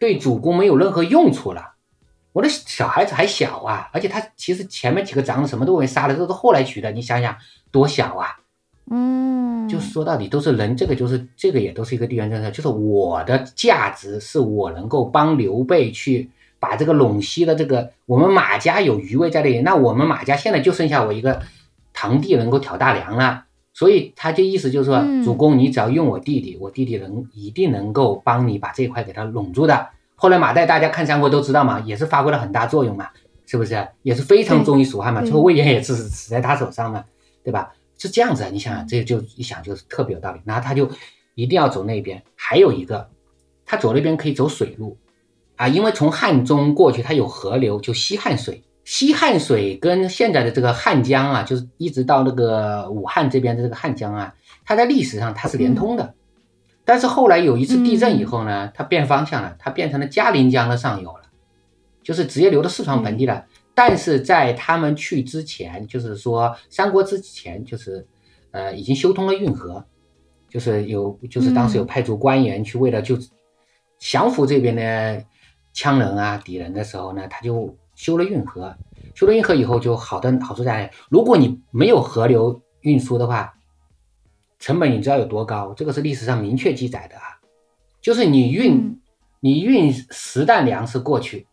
[0.00, 1.74] 对主公没有任何用处了，
[2.32, 7.36] 我的小孩子还小啊，而且他其实前面几个长子什么都没杀了，都是后来娶的，你想想
[7.70, 8.40] 多小啊！
[8.92, 21.40] 嗯，就说到底都是人，这个就是这个也都是一个地缘政策，就是我的价值是我能够帮刘备去把这个陇西的这个我们马家有余威在那里，那我们马家现在就剩下我一个
[21.92, 29.86] 堂弟能够挑大梁了，所以他就意思就是说，主公你只要用我弟弟，我弟弟能一定能够帮你把这一块给他拢住的。
[30.16, 33.08] 后来马岱大家看三国都知道嘛，也是发挥了很大作用嘛，
[33.46, 33.86] 是不是？
[34.02, 37.04] 也是非常忠于蜀汉嘛，最后魏延也是死在他手上嘛，
[37.44, 37.72] 对吧？
[38.00, 40.40] 是这样子啊，你想想，这就一想就是特别有道理。
[40.44, 40.90] 然后他就
[41.34, 43.10] 一定要走那边，还有一个，
[43.66, 44.96] 他走那边可以走水路
[45.56, 48.64] 啊，因为从汉中过去，它有河流，就西汉水。
[48.82, 54.34] 西汉水跟现在的这个汉江啊，就是一直到那个武汉这边的这个汉江啊，
[54.64, 56.14] 它在历史上它是连通的。
[56.86, 61.24] 但是后来有一次地震以后呢，它变方向了，它变成了嘉陵江的上游了，
[62.02, 63.44] 就是直接流到四川盆地了。
[63.82, 68.06] 但是在他们去之前，就是说三国之前，就是
[68.50, 69.82] 呃已经修通了运河，
[70.50, 73.16] 就是有就是当时有派出官员去为了就
[73.98, 75.24] 降服这边的
[75.74, 78.76] 羌人啊敌人的时候呢，他就修了运河。
[79.14, 83.54] 修了运河以后，就好的好处在，如果你没有河流运输的话，
[84.58, 85.72] 成本你知道有多高？
[85.72, 87.40] 这个是历史上明确记载的啊。
[88.02, 89.00] 就是你运嗯
[89.40, 91.46] 你运十担粮食过去，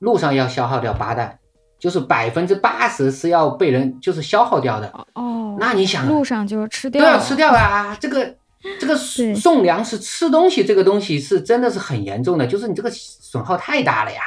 [0.00, 1.38] 路上要消耗掉八担，
[1.78, 4.92] 就是百分之八十是要被人就是消耗掉的。
[5.14, 7.96] 哦，那你想啊，路上就是吃掉了，都要吃掉啊！
[8.00, 8.36] 这个
[8.80, 14.20] 这个对送粮食吃东西这个东西是真的是很严重的，就是你这个损耗太大了呀，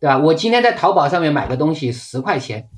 [0.00, 0.16] 对吧？
[0.18, 2.68] 我今天在淘宝上面买个东西十块钱，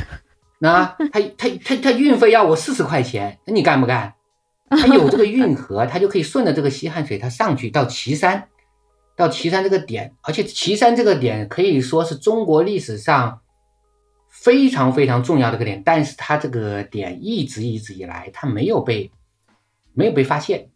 [0.58, 4.14] 那他他他他运费要我四十块钱，那你干不干？
[4.68, 8.48] 他有这个运河， 他就可以顺着这个西汉水，它上去到岐山，
[9.16, 13.40] 到岐山这个点，而且岐山这个点可以说是中国历史上
[14.30, 19.10] 非常非常重要的一个点，但是它这个点一直一直以来它没有被
[19.92, 20.68] 没有被发现，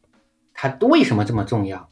[0.53, 1.89] 它为什么这么重要？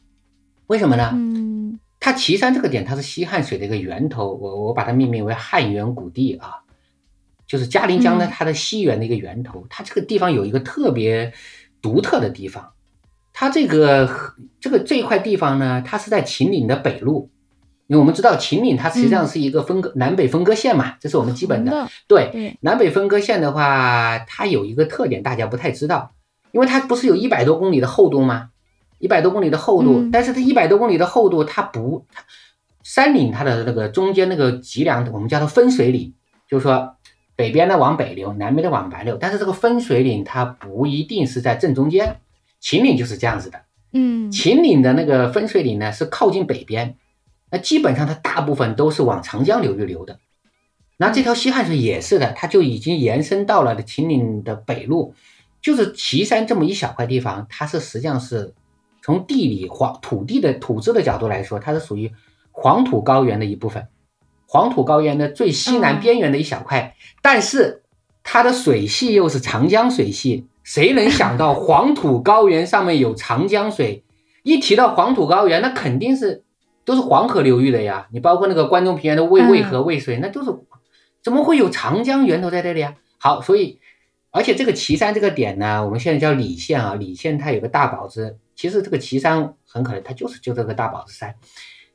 [0.66, 1.10] 为什么呢？
[1.14, 6.64] 嗯它岐山这个点，它是西汉水的一个源头，我我把它命名为汉源谷地啊，
[7.46, 9.64] 就是嘉陵江呢嗯它的西源的一个源头。
[9.70, 11.32] 它这个地方有一个特别
[11.80, 12.72] 独特的地方，
[13.32, 17.30] 它这个这个这块地方呢，它是在秦岭的北路，
[17.86, 21.88] 因为我们知道秦岭它实际上是一个分割、南北分割线嘛，这是我们基本的。
[22.08, 26.12] 对，对，南北分割线的话，它有一个特点，大家不太知道，
[26.52, 28.50] 因为它不是有一百多公里的厚度吗？
[28.98, 32.22] 一百多公里的厚度，嗯但是它一百多公里的厚度，它不，它
[32.84, 36.14] 山岭它的那个中间那个脊梁，我们叫它分水岭，
[36.48, 36.94] 就是说
[37.34, 42.20] 北边的往北流，南边的往南流，但是这个分水岭它不一定是在正中间，
[42.60, 43.60] 秦岭就是这样子的。
[43.92, 46.96] 嗯秦岭的那个分水岭呢是靠近北边，
[47.52, 50.18] 那基本上它大部分都是往长江流域流的。
[50.96, 55.14] 那这条西汉水也是的，它就已经延伸到了秦岭的北路，
[55.60, 58.54] 就是岐山这么一小块地方，它是实际上是
[59.02, 62.10] 从地理黄土地的土质的角度来说，它是属于
[62.50, 63.88] 黄土高原的一部分，
[64.46, 67.82] 黄土高原的最西南嗯边缘的一小块，但是
[68.22, 74.04] 它的水系又是长江水系，谁能想到黄土高原上面有长江水？
[74.42, 76.44] 一提到黄土高原，那肯定是
[76.84, 78.08] 都是黄河流域的呀。
[78.12, 80.50] 你包括那个关中平原的渭渭河、渭水，那都是
[81.22, 82.94] 怎么会有长江源头在这里啊？
[83.18, 83.78] 好，所以
[84.30, 91.34] 而且这个岐山这个点呢，我们现在叫礼县啊，礼县它有个大宝子，其实这个岐山很可能它就是就这个大宝子山。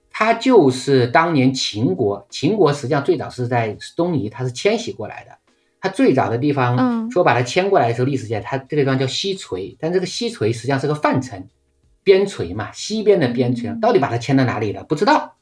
[0.10, 5.32] 它就是当年秦国，秦国实际上最早是在东夷，它是迁徙过来的。
[5.80, 11.48] 它最早的地方，嗯说把它迁过来的时候，历史界它这个地方叫西陲，但这个西陲实际上是个范城，
[12.08, 14.86] 边陲嘛，西边的边陲，嗯到底把它迁到哪里了？
[14.86, 15.36] 不知道。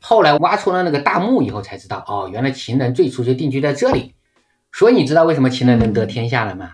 [0.00, 4.14] 后来挖出了那个大墓以后才知道，哦，原来秦人最初就定居在这里。
[4.72, 6.72] 所以你知道为什么秦人能得天下了吗？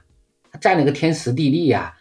[0.50, 1.94] 他占了个天时地利呀、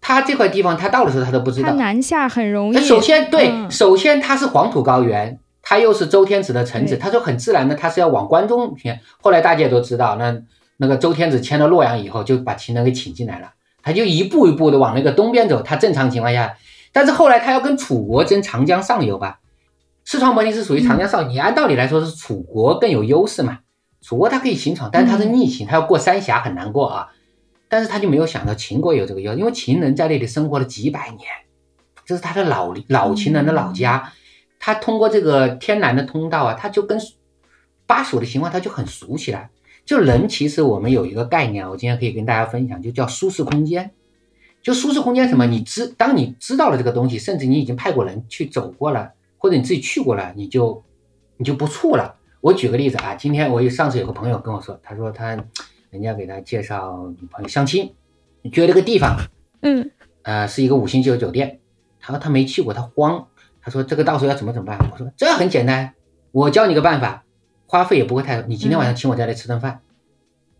[0.00, 1.68] 他这块地方他到的时候他都不知道。
[1.68, 2.74] 他南下很容易。
[2.74, 8.98] 那首先对，嗯首先它是黄土高原，它又是周天子的臣子，他说很自然的，他是要往关中迁。
[9.22, 10.42] 后来大家也都知道，那
[10.78, 15.62] 那个周天子迁到洛阳以后，就把秦人给请进来了，他就一步一步的往那个东边走。
[15.62, 16.56] 他正常情况下，
[16.92, 19.40] 但是后来他要跟楚国争长江上游吧，
[20.04, 23.60] 四川伯陵是属于长江上游，你按道理来说是楚国更有优势嘛，
[24.00, 27.08] 楚国它可以行闯，但是它是逆行，它要过三峡很难过啊。
[27.72, 31.20] 但是他就没有想到秦国有这个优势，因为秦人在那里生活了几百年，
[32.04, 34.12] 这是他的老老秦人的老家，
[34.58, 37.00] 他通过这个天然的通道啊，他就跟
[37.86, 39.50] 巴蜀的情况他就很熟起来。
[39.90, 43.90] 就人其实我们有一个概念啊，我今天可以跟大家分享，就叫舒适空间。
[44.62, 45.46] 就舒适空间什么？
[45.46, 50.84] 你知当你知道了这个东西，甚至你已经派过人去走过了，或者你自己去过了，你就
[51.38, 52.14] 你就不怵了。
[52.40, 55.36] 我举个例子啊，今天我有上次有个朋友跟我说，他说他
[55.90, 57.92] 人家给他介绍女朋友相亲，
[58.52, 59.16] 觉得这个地方
[59.62, 59.90] 嗯
[60.22, 61.58] 呃是一个五星级的酒店，
[61.98, 63.26] 他说他没去过，他慌，
[63.60, 64.78] 他说这个到时候要怎么怎么办？
[64.92, 65.94] 我说这很简单，
[66.30, 67.24] 我教你个办法，
[67.70, 69.80] 花费也不会太多，你今天晚上请我在这吃顿饭，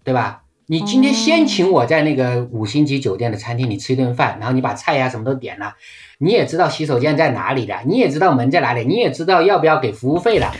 [0.04, 0.44] 对吧？
[0.66, 5.74] 你今天先请我在那个五星级酒店的餐厅里吃一顿饭，然后你把菜呀、什么都点了，
[6.18, 10.54] 你也知道洗手间在哪里的，你也知道门在哪里，你也知道要不要给服务费了，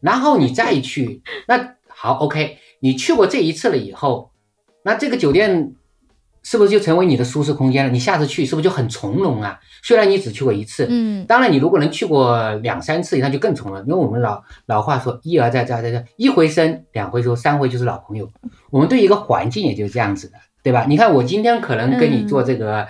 [0.00, 4.32] 然后你再去，那好，OK，你去过这一次了以后，
[4.82, 5.74] 那这个酒店
[6.44, 7.90] 是不是就成为你的舒适空间了？
[7.90, 9.58] 你下次去是不是就很从容啊？
[9.82, 13.80] 虽然你只去过一次，嗯当然你如果能去过两三次，那就更从容。
[13.80, 18.30] 因为我们老老话说一而再再而再再，一回生，两回熟，三回就是老朋友。
[18.70, 20.84] 我们对一个环境也就是这样子的，对吧？
[20.86, 22.86] 你看我今天可能跟你做这个、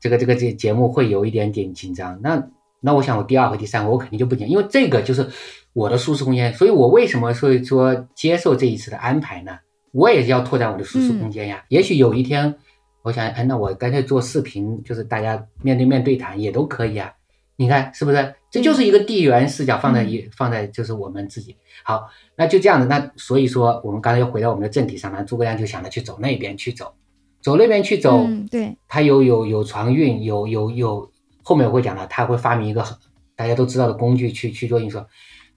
[0.00, 2.42] 这个这个这节目会有一点点紧张，那
[2.80, 5.28] 那我想我第二回、第三回我肯定就不紧，因为这个就是
[5.74, 6.54] 我的舒适空间。
[6.54, 9.52] 所以我为什么会说接受这一次的安排呢？
[9.92, 11.64] 我也要拓展我的舒适空间呀。
[11.68, 12.56] 也许有一天，
[13.04, 17.12] 我想，哎，那我干脆做视频，就是大家面对面对谈也都可以啊。
[17.56, 18.34] 你看是不是？
[18.50, 21.54] 这就是一个地缘视角放在一、放在就是我们自己。
[21.84, 22.86] 好，那就这样子。
[22.88, 25.22] 那所以说，我们刚才又回到我们的正题上了。
[25.22, 26.94] 诸葛亮就想着去走那边去走，
[27.42, 31.10] 走那边去走，嗯对，他有有有船运，有有有
[31.42, 32.96] 后面我会讲到，他会发明一个很
[33.36, 34.98] 大家都知道的工具去去做运输。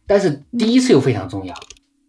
[0.05, 1.55] 但是第一次又非常重要，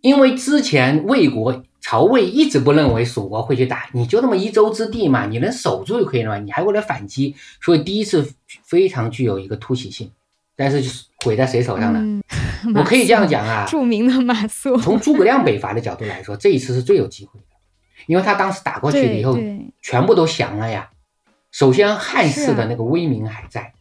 [0.01, 10.11] 因为之前魏国曹魏一直不认为蜀国会去打，你就那么一州之地嘛，你能守住就可以了嘛，你还为了反击，所以第一次非常具有一个突袭性。
[10.57, 12.21] 但是就是毁在谁手上呢？
[12.75, 14.77] 我可以这样讲啊，著名的马谡。
[14.83, 17.47] 从诸葛亮北伐的角度来说，这一次是最有机会的，
[18.09, 19.38] 因为他当时打过去了以后，
[19.81, 20.91] 全部都降了呀。
[21.53, 23.73] 首先汉室的那个威名还在，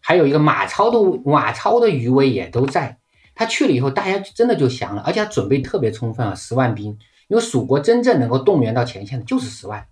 [0.00, 2.98] 还有一个马超的马超的余威也都在。
[3.34, 6.98] 他去了以后，大家真的就降了，而且他准备特别充分啊，十万兵。
[7.30, 9.86] 因为蜀国真正能够动员到前线的就是十万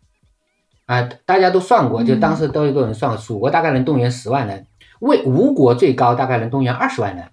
[0.87, 4.66] 啊，大家都算过，就当时都有人算过，蜀国大概能动员十万人。
[4.98, 7.24] 魏吴国最高大概能动员二十万人，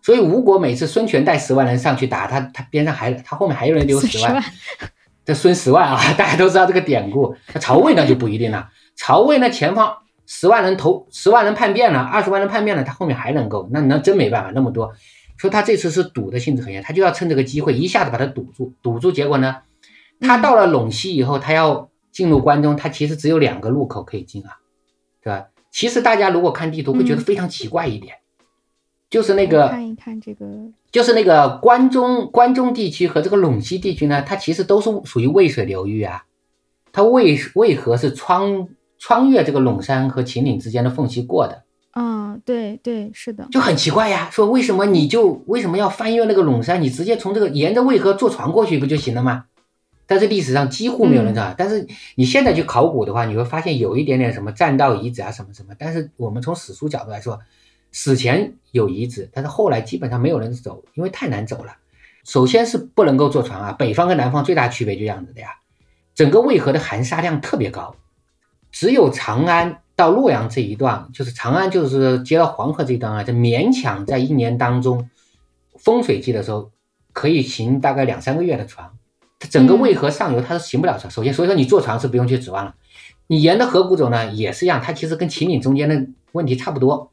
[0.00, 4.42] 所以吴国每次孙权带十万人上去打他，他边上还他后面还有人留十万，
[5.26, 7.36] 这孙十万啊， 大家都知道这个典故。
[7.52, 9.94] 那曹魏那就不一定了，曹魏那前方
[10.24, 14.94] 十万人投十万人叛变了，二十万人叛变了，他后面还能够，那那真没办法那么多。
[15.36, 19.56] 说他这次是堵的性质很严，他就要趁这个机会一下子把它堵住，堵住结果呢，
[20.20, 24.58] 他到了陇西以后，他要进入关中，他其实只有两个路口可以进啊，
[25.22, 25.48] 对吧？
[25.70, 28.16] 其实大家如果看地图会觉得非常奇怪一点，
[29.10, 30.46] 就是那个看一看这个，
[30.90, 36.24] 就是那个关中关中地区和这个陇西地区呢，它其实都是属于渭水流域啊。
[36.92, 41.64] 它为为何是穿穿越这个陇山和秦岭之间的缝隙过的？
[41.98, 44.28] 嗯，对对，是的，就很奇怪呀。
[44.30, 46.82] 说为什么你就为什么要翻越那个陇山？
[46.82, 49.46] 你直接从这个沿着渭河坐船过去不就行了吗？
[50.06, 51.54] 但是历史上几乎没有人知道。
[51.56, 55.74] 但是你现在去考古的话，你会发现有一点点什么栈道遗址啊，什么什么。
[55.78, 57.40] 但是我们从史书角度来说，
[57.92, 61.78] 史前有遗址，但是后来基本上没有人走，因为太难走了。
[62.24, 65.48] 首先是不能够坐船啊，北方跟南方最大区别就这样子的呀。
[66.14, 67.96] 整个渭河的含沙量特别高，
[68.70, 75.08] 只有长安到洛阳这一段，就是长安就是接到黄河这一段啊，就勉强在一年当中
[75.78, 76.70] 风水季的时候
[77.12, 78.90] 可以行大概两三个月的船。
[79.38, 82.74] 它整个渭河上游它是行不了船，首先所以说你坐船是不用去指望了。
[83.26, 87.12] 你沿着河谷走呢也是一样，它其实跟秦岭中间的问题差不多，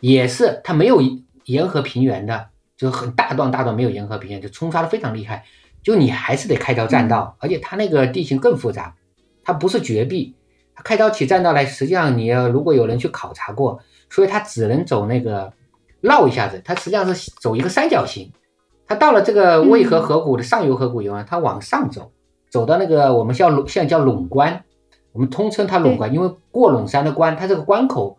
[0.00, 1.00] 也是它没有
[1.44, 5.44] 沿河平原的，就是很大段大段没有沿河平原，就冲刷的非常厉害。
[5.82, 8.96] 就你还是得开条栈道，而且它那个地形更复杂，
[9.44, 10.34] 它不是绝壁，
[10.76, 15.52] 它开刀起栈道来，实际上你要如果有人去考察过，所以它只能走那个
[16.00, 18.30] 绕一下子，它实际上是走一个三角形。
[18.88, 22.12] 他到了这个渭河河谷的上游河谷以后，他往上走，
[22.48, 24.62] 走到那个我们叫陇，现在叫陇关，
[25.10, 28.16] 我们通称它陇关，因为过陇山的关，它这个关口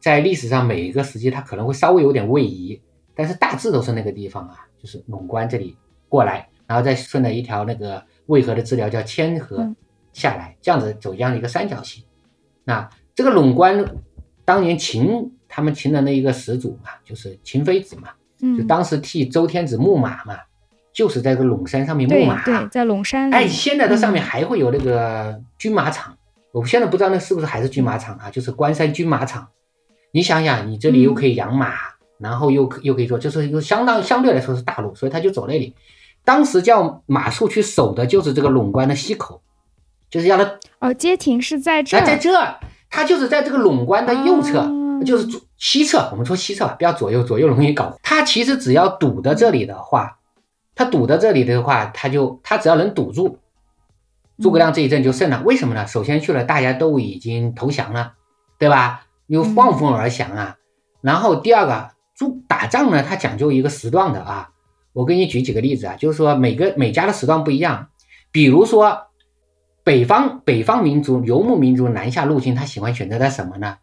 [0.00, 2.82] 在历史上每一个时期它可能会稍微有点位移，
[3.14, 5.76] 但是大致都是那个地方啊，就是陇关这里
[6.08, 9.72] 过来，然后再顺着一条那个渭河的支流叫千河
[10.18, 12.02] 下来，这样子走这样的一个三角形。
[12.64, 13.84] 那这个陇关
[14.44, 18.08] 当年秦他们秦人的一个始祖嘛，就是秦非子嘛。
[18.56, 20.36] 就当时替周天子牧马嘛，
[20.92, 22.44] 就是在这个陇山上面牧马。
[22.44, 23.32] 对，在陇山。
[23.34, 26.16] 哎，现在这上面还会有那个军马场，
[26.52, 28.30] 我现在不知道那是不是还是军马场啊？
[28.30, 29.48] 就是关山军马场。
[30.12, 31.74] 你想想，你这里又可以养马，
[32.18, 35.74] 然后又又可以做，就是一个相当相对来说是大路，所以他就走那里。
[36.24, 39.42] 当时叫马谡去守的就是这个陇关的西口，
[40.10, 42.30] 就是要他哦，街亭是在这，在这，
[42.90, 44.70] 他就是在这个陇关的右侧。
[45.06, 47.96] 就是左西侧，我们说西侧吧，不要左右，左右容易搞。
[48.02, 50.18] 他其实只要堵在这里的话，
[50.74, 53.38] 他堵在这里的话，他就他只要能堵住，
[54.42, 55.40] 诸葛亮这一阵就胜了。
[55.44, 55.86] 为什么呢？
[55.86, 58.14] 首先去了，大家都已经投降了，
[58.58, 59.02] 对吧？
[59.28, 60.56] 又望风而降啊。
[61.00, 64.50] 然后第二个，诸打仗呢，它讲究一个时段的啊。
[64.92, 67.90] 我给你举几个例子啊，就是说每个每家的时段不一样。
[68.32, 69.06] 比如说
[69.88, 73.78] 北方北方民族游牧民族南下入侵，他喜欢选择在什么呢？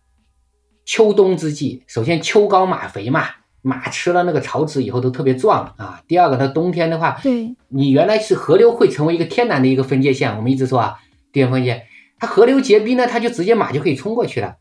[0.86, 3.26] 秋冬之际，首先秋高马肥嘛，
[3.64, 6.04] 马吃了那个草籽以后都特别壮啊。
[6.08, 11.00] 第二个，它冬天的话，对，你原来是河流会成为一个天然的一个分界线，我们一直说啊，
[11.34, 11.88] 地缘分界，
[12.20, 14.58] 它河流结冰呢，它就直接马就可以冲过去了。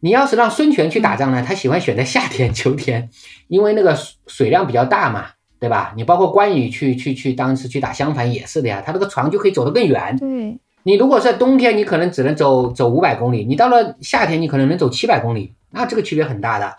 [0.00, 3.10] 你要是让孙权去打仗呢，他喜欢选在夏天、秋天，
[3.48, 3.94] 因为那个
[4.26, 5.26] 水量比较大嘛，
[5.60, 5.92] 对吧？
[5.98, 10.16] 你包括关羽去去去当时去打襄樊也是的呀，他那个船就可以走得更远。
[10.16, 10.58] 对，
[10.88, 15.52] 你如果在冬天，你可能只能走走五百公里，你到了夏天，你可能能走七百公里。
[15.68, 16.78] 那这个区别很大的，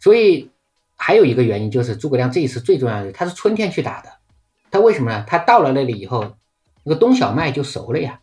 [0.00, 0.50] 所以
[0.96, 4.08] 还有一个原因就是诸葛亮这一次最重要的，他是春天去打的，
[4.72, 5.24] 他为什么呢？
[5.28, 6.34] 他到了那里以后，
[6.82, 8.18] 那个冬小麦就熟了呀。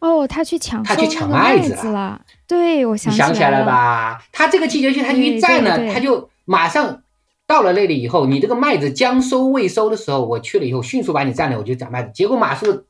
[0.00, 2.20] 哦，他去抢，他去抢麦子了。
[2.46, 4.22] 对，我想起来了吧？
[4.30, 7.02] 他这个季节去，他就一站呢，他就马上
[7.46, 12.10] 到了那里以后，你这个麦子将收未收的时候，我去了以后，迅速把你占了，我就抢麦子。
[12.12, 12.82] 结果马谡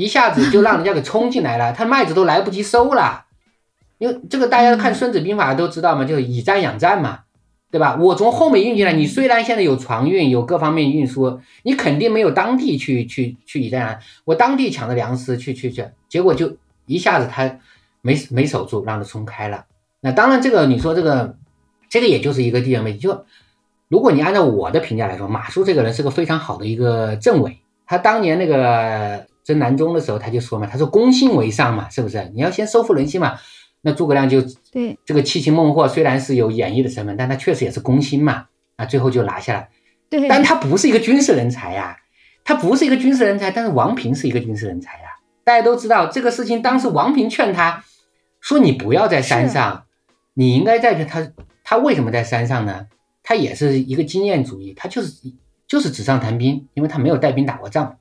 [0.00, 3.26] 一下子就让人家给冲进来了， 他麦子都来不及收了。
[3.98, 7.20] 因为这个大家看《孙子兵法》都知道嘛，就是以战养战嘛，
[7.70, 7.96] 对吧？
[8.00, 14.00] 我从后面运进来，你虽然现在有船运，有各方面运输，你肯定没有当地去去去以战。
[14.24, 17.58] 我当地抢的粮食去去去，结果就一下子他
[18.00, 19.66] 没没守住，让他冲开了。
[20.00, 21.36] 那当然，这个你说这个
[21.90, 22.98] 这个也就是一个地缘问题。
[22.98, 23.26] 就
[23.88, 27.58] 如果你按照我的评价来说，马谡这个人是个非常好的一个政委。
[27.86, 32.30] 他当年那个征南中的时候，他就说嘛，他说攻心为上嘛，是不是？
[32.32, 33.36] 你要先收复人心嘛。
[33.82, 34.40] 那诸葛亮就
[34.70, 38.44] 对这个七擒孟获，虽然是有演绎的成分，但他确实也是攻心嘛。
[38.76, 39.66] 啊，最后就拿下了。
[40.08, 41.96] 对，但他不是一个军事人才呀，
[42.44, 43.50] 他不是一个军事人才。
[43.50, 45.04] 但是王平是一个军事人才呀。
[45.42, 47.82] 大家都知道这个事情，当时王平劝他
[48.40, 49.84] 说：“你不要在山上，
[50.34, 51.32] 你应该在他。
[51.64, 52.86] 他为什么在山上呢？
[53.22, 55.12] 他也是一个经验主义，他就是
[55.66, 57.96] 就是纸上谈兵，因为他没有带兵打过仗。”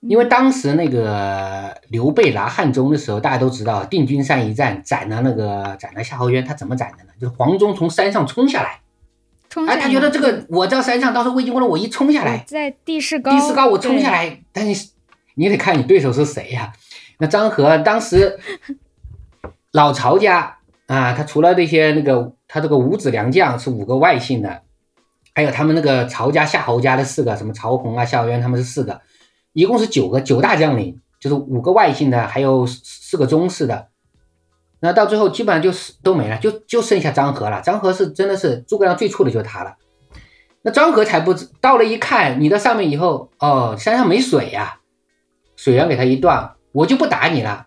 [0.00, 7.10] 因为当时那个刘备拿汉中的时候，大家都知道定军山一战斩了那个斩了夏侯渊，他怎么斩的呢？
[7.20, 8.80] 就是黄忠从山上冲下来，
[9.50, 14.88] 冲哎，他觉得这个我在山上，到时候魏军过来，我一冲下来，在地势高，地势高，我冲下来，但是
[15.34, 16.72] 你得看你对手是谁呀？
[17.18, 18.38] 那张合当时
[19.72, 24.62] 老曹家啊，他除了那些那个他这个五子良将是五个外姓的，
[25.34, 29.02] 还有他们那个曹家夏侯家的四个，什么曹洪啊、夏侯渊他们是四个。
[29.52, 33.88] 一共是九个九大将领，就是五个外姓的，还有四个宗室的。
[34.80, 37.60] 那到最后基本上就是都没了，就就剩下张合了。
[37.60, 39.76] 张合是真的是诸葛亮最怵的就是他了。
[40.62, 44.80] 那张合才不知到了一看，你到上面以后，哦，山上没水呀，
[45.56, 47.66] 水源给他一断，我就不打你了。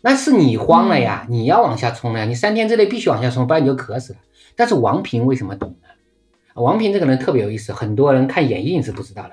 [0.00, 4.18] 那是你慌了呀，你要往下冲了呀，你三天之内必须往下冲，不然你就渴死了。
[4.56, 5.88] 但是王平为什么懂呢？
[6.54, 9.30] 王平这个人特别有意思，很多人看演义是不知道的。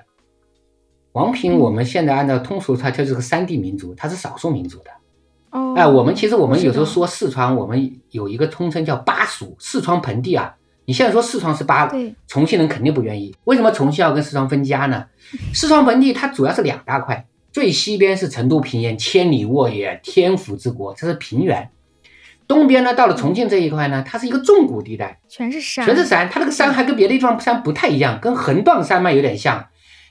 [1.13, 4.91] 王平，我们现在按照通俗，它就是个山地民族，它是少数民族的。
[5.51, 10.55] 哦，哎，我们其实我们有时候说四川，我们有一个通称叫巴蜀，四川盆地啊。
[10.85, 11.91] 你现在说四川是巴，
[12.27, 13.35] 重庆人肯定不愿意。
[13.45, 15.05] 为什么重庆要跟四川分家呢？
[15.53, 21.69] 四川盆地它主要是两大块，最西边是成都平原，千里沃野，天府之国，这是平原。
[22.47, 26.27] 东边呢，到了重庆这一块呢，它是一个重谷地带，全是山，全是山。
[26.27, 29.67] 它那个山还跟别的地方山不太一样，跟横断山脉有点像。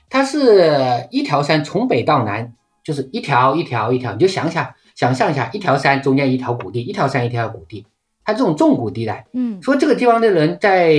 [0.09, 2.51] 它是一条山从北到南，
[2.83, 7.85] 就是一条一条一条，你就想想，想象一下，一条山中间一条谷地，一条山一条谷地，
[8.25, 10.91] 它这种重谷地带，嗯，说这个地方的人在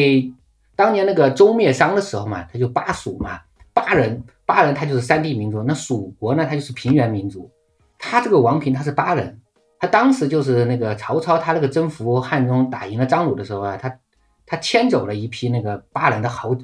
[0.76, 3.40] 当年那个周灭商的时候嘛，他就巴蜀嘛，
[3.74, 7.50] 巴人，巴人他就是山地民族，那蜀国呢，他就是平原民族，
[7.98, 9.40] 他这个王平他是巴人，
[9.80, 13.98] 他当时就是那个曹操他那个征服汉中打赢了张鲁的时候啊，他
[14.46, 16.56] 他迁走了一批那个巴人的豪。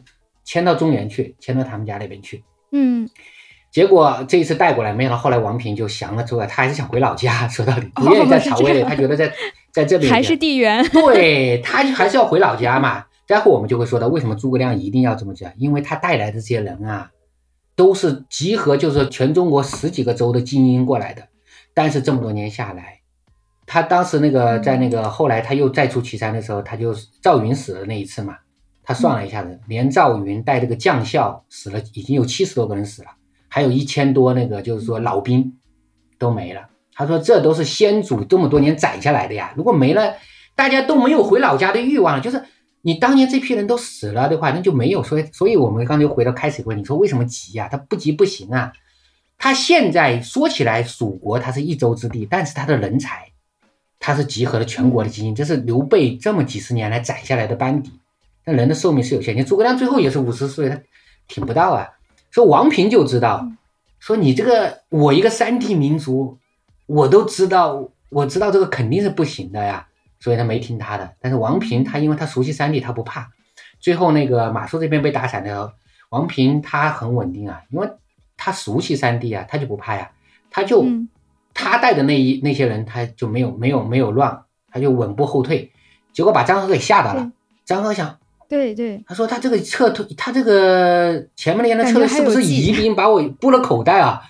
[0.47, 2.43] 迁到中原去，迁到他们家那边去。
[2.73, 3.07] 嗯，
[3.71, 7.47] 结果这一次带过来，没想到后来王平就降了之后，他还是想回老家。
[7.49, 9.31] 说到底，不愿意在曹魏，他觉得在
[9.73, 10.89] 在这里还是地缘。
[10.89, 13.05] 对他还是要回老家嘛。
[13.27, 17.11] 待会我们就会说到为什么诸葛亮一定要这么讲，因为他带来的这些人啊，
[17.75, 21.27] 都是集合，就是全中国十几个州的精英过来的。
[21.75, 23.01] 但是这么多年下来，
[23.67, 28.37] 他当时那个在那个后来他又再出祁山的时候，他就赵云死了那一次嘛。
[28.87, 33.09] 他算了一下子，连赵云带这个将校死了，已经有七十多个人死了，
[33.49, 35.59] 还有一千多那个就是说老兵
[36.19, 36.69] 都没了。
[36.95, 40.15] 他说这都是先祖这么多年攒下来的呀，如果没了，
[40.55, 42.23] 大家都没有回老家的欲望了。
[42.23, 42.43] 就是
[42.83, 45.03] 你当年这批人都死了的话，那就没有。
[45.03, 47.69] 所以，所以我们刚才回到开始问，你说为什么急呀？
[47.69, 48.73] 他不急不行啊。
[49.37, 53.33] 他现在说起来，蜀国他是一州之地，但是他的人才，
[53.99, 57.91] 他是集合了全国的精英，这是刘备这么几十年来攒下来的班底。
[58.47, 60.81] 那人的寿命是有限，你诸葛亮最后也是五十岁，他
[61.27, 61.91] 挺不到啊。
[62.31, 63.45] 说王平就知道，
[63.99, 66.39] 说你这个我一个山地民族，
[66.87, 69.89] 我都知道，我知道这个肯定是不行的呀，
[70.21, 71.13] 所以他没听他的。
[71.19, 73.29] 但是王平他因为他熟悉山地，他不怕。
[73.81, 75.75] 最后那个马谡这边被打散的，
[76.11, 77.89] 王平他很稳定啊，因为
[78.37, 80.13] 他熟悉山地啊，他就不怕呀，
[80.51, 80.87] 他就
[81.53, 85.73] 他带的那一那些人他就没有没有没有乱，他就稳步后退，
[86.13, 87.33] 结果把张合给吓到了。
[87.65, 88.19] 张合想。
[88.49, 94.23] 对对，他说他这个撤退，他这个前面那些人撤退是不是疑兵 把我布了口袋啊？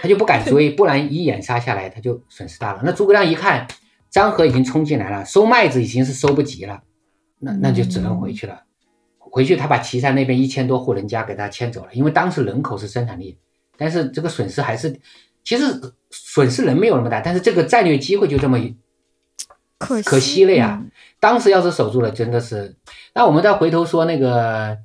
[0.00, 2.82] 他就不敢追， 不然一眼杀下来他就损失大了。
[2.84, 3.66] 那诸葛亮一看
[4.10, 6.82] 张合已经冲进来了，收麦子已经是收不及了，
[7.40, 8.62] 那那就只能回去了。
[9.18, 13.38] 回去他把岐山那边一千多户人家给他迁走了，因为当时人口是生产力，
[13.76, 14.98] 但是这个损失还是
[15.44, 15.64] 其实
[16.10, 18.58] 损失人没有那么大，但是这个战略机会就这么
[19.78, 20.82] 可可惜了呀。
[21.20, 22.76] 当时要是守住了，真的是。
[23.14, 24.78] 那我们再回头说那个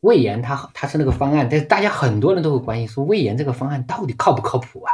[0.00, 4.92] 魏延，他他是那个方案，但是大家很多人都会关心说魏延这个方案到底靠不靠谱啊？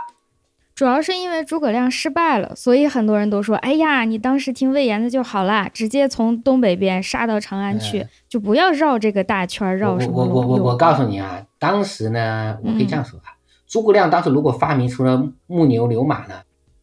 [0.74, 13.34] 主要是因为诸葛亮失败了，所以很多人都说：“哎呀，你当时听魏延的就好啦，直接从东北边杀到长安去，就不要绕这个大圈绕什么。”我我我我告诉你啊，当时呢，我可以这样说啊，
[13.66, 16.34] 诸葛亮当时如果发明出了木牛流马呢，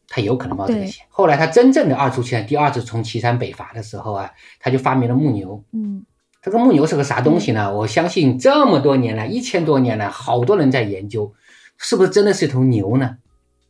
[0.07, 1.05] 他有可能冒这个险。
[1.09, 5.63] 后来他真正的二出现，第二次从岐山北伐的时候啊，他就发明了木牛。
[5.71, 6.05] 嗯，
[6.41, 7.75] 这个木牛是个啥东西呢？
[7.75, 11.33] 我相信这么多年来，一千多年来，好多人在研究，
[11.77, 13.17] 是不是真的是一头牛呢？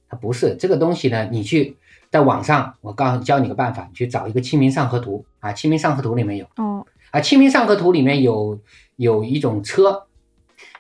[0.10, 1.78] 它不是这个东西呢，你去
[2.12, 8.60] 在网上，我告诉教你个办法，你去找一个《清明上河图》啊，《清明上河图》里面有哦，啊，《清明上河图》里面有
[8.98, 10.04] 有一种车，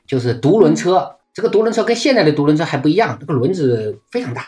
[0.06, 1.16] 就是独轮车。
[1.34, 4.48] 这个独轮车跟现在的独轮车还不一样，这个轮子非常大。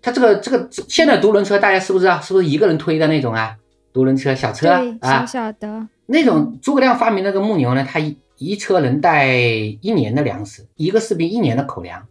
[0.00, 2.20] 它这个这个现在独轮车大家是不是啊？
[2.20, 3.56] 是不是一个人推的那种啊？
[3.92, 4.70] 独轮车小车
[5.00, 6.58] 啊，小小的那种。
[6.62, 12.06] 诸葛亮发明那个木牛呢，它一一车能带一年的粮食，一个士兵一年的口粮。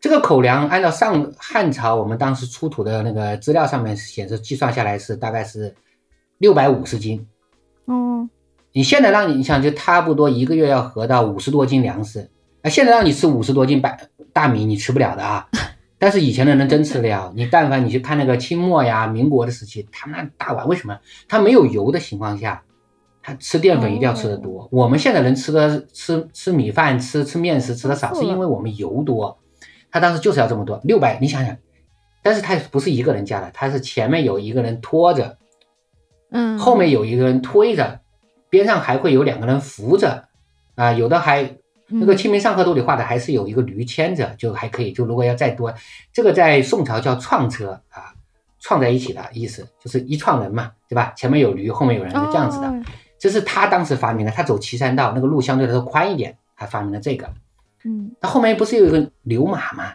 [0.00, 5.72] 这个口粮按照上汉朝我们当时出土的那个资料上面显示，计算下来是大概是
[6.38, 7.24] 六百五十斤。
[7.84, 8.28] 哦，
[8.72, 12.28] 你现在让你你想就差不多一个月要合到五十多斤粮食，
[12.62, 15.46] 啊现在让你吃五十多斤白大米，你吃不了的啊。
[16.02, 17.32] 但是以前的人真吃得了。
[17.36, 20.98] 你但凡你去看那个清末呀、民国的时期，他们那大碗为什么？
[21.28, 22.64] 他没有油的情况下，
[23.22, 24.68] 他吃淀粉一定要吃的多。
[24.72, 29.38] 我们现在人吃的吃吃米饭、吃吃面食吃的少，是因为我们油多。
[29.92, 31.56] 他当时就是要这么多六百，你想想，
[32.20, 35.38] 但是他不是一个人加的，他是前面有一个人拖着，
[36.32, 38.00] 嗯，后面有一个人推着，
[38.50, 40.24] 边上还会有两个人扶着，
[40.74, 41.58] 啊，有的还
[41.92, 44.92] 那个《清明上河图》里画的还是有一个驴牵着，就还可以。
[44.92, 45.72] 就如果要再多，
[46.12, 48.14] 这个在宋朝叫创车啊，
[48.60, 51.12] 创在一起的意思就是一创人嘛，对吧？
[51.16, 52.72] 前面有驴，后面有人，就这样子的。
[53.18, 57.28] 这是他当时发明的，他走岐山道，那个路相对来说宽一点，他发明了这个。
[57.84, 59.92] 嗯，他后面不是有一个牛马吗？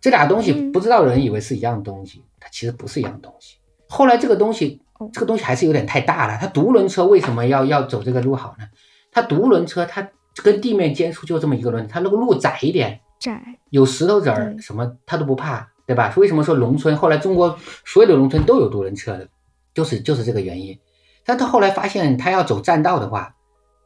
[0.00, 3.56] 这俩东西不知道的人以为是一样东西，它其实不是一样东西。
[3.88, 4.80] 后来这个东西，
[5.12, 6.38] 这个东西还是有点太大了。
[6.40, 8.66] 它独轮车为什么要要走这个路好呢？
[9.10, 10.08] 它独轮车它
[10.42, 16.12] 跟地面接触就这么一个轮子，它那个路窄一点，窄有石头子儿什么它都不怕，对吧？
[16.16, 19.28] 为什么说农村后来中国所有的农村都有独轮车的，
[19.74, 20.78] 就是就是这个原因。
[21.24, 23.32] 但他后来发现他要走栈道的话。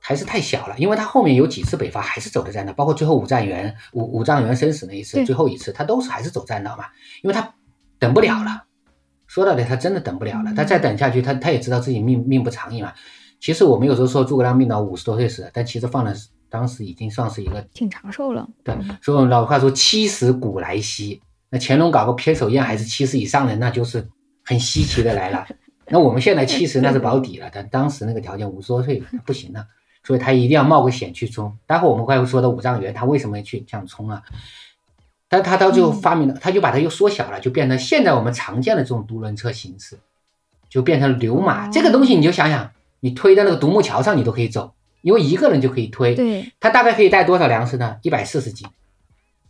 [0.02, 6.86] 还是太小了，因为他后面有几次北伐还是走的栈道，包括最后五丈原五五丈原生死那一次，最后一次他都是还是走栈道嘛，
[7.22, 7.54] 因为他
[7.98, 8.64] 等不了了。
[9.26, 10.54] 说到底，他真的等不了了。
[10.56, 12.94] 他再等下去，他他也知道自己命命不长矣嘛。
[13.40, 16.14] 其实我们有时候说诸葛亮命到五十多岁死，但其实放了
[16.50, 18.46] 当时已经算是一个挺长寿了。
[18.62, 24.06] 对，所以我们老话说七十古来稀，那乾隆搞个偏手宴还是七十以上的，那就是
[24.44, 25.46] 很稀奇的来了。
[25.86, 29.64] 那我们现在七十那是保底了，但当时那个条件五十多岁不行了。
[30.02, 31.54] 所以他一定要冒个险去冲。
[31.66, 34.22] 待会我们会说的五丈原，他为什么去这样冲啊？
[35.28, 39.98] 但他到最后发明了，他就把它又缩小了，就变成现在我们常见的这种独轮车形式，
[40.70, 42.14] 就变成流马这个东西。
[42.14, 42.70] 你就想想，
[43.00, 44.72] 你推在那个独木桥上，你都可以走，
[45.02, 46.14] 因为一个人就可以推。
[46.14, 47.96] 对，他大概可以带多少粮食呢？
[48.02, 48.68] 一百四十斤。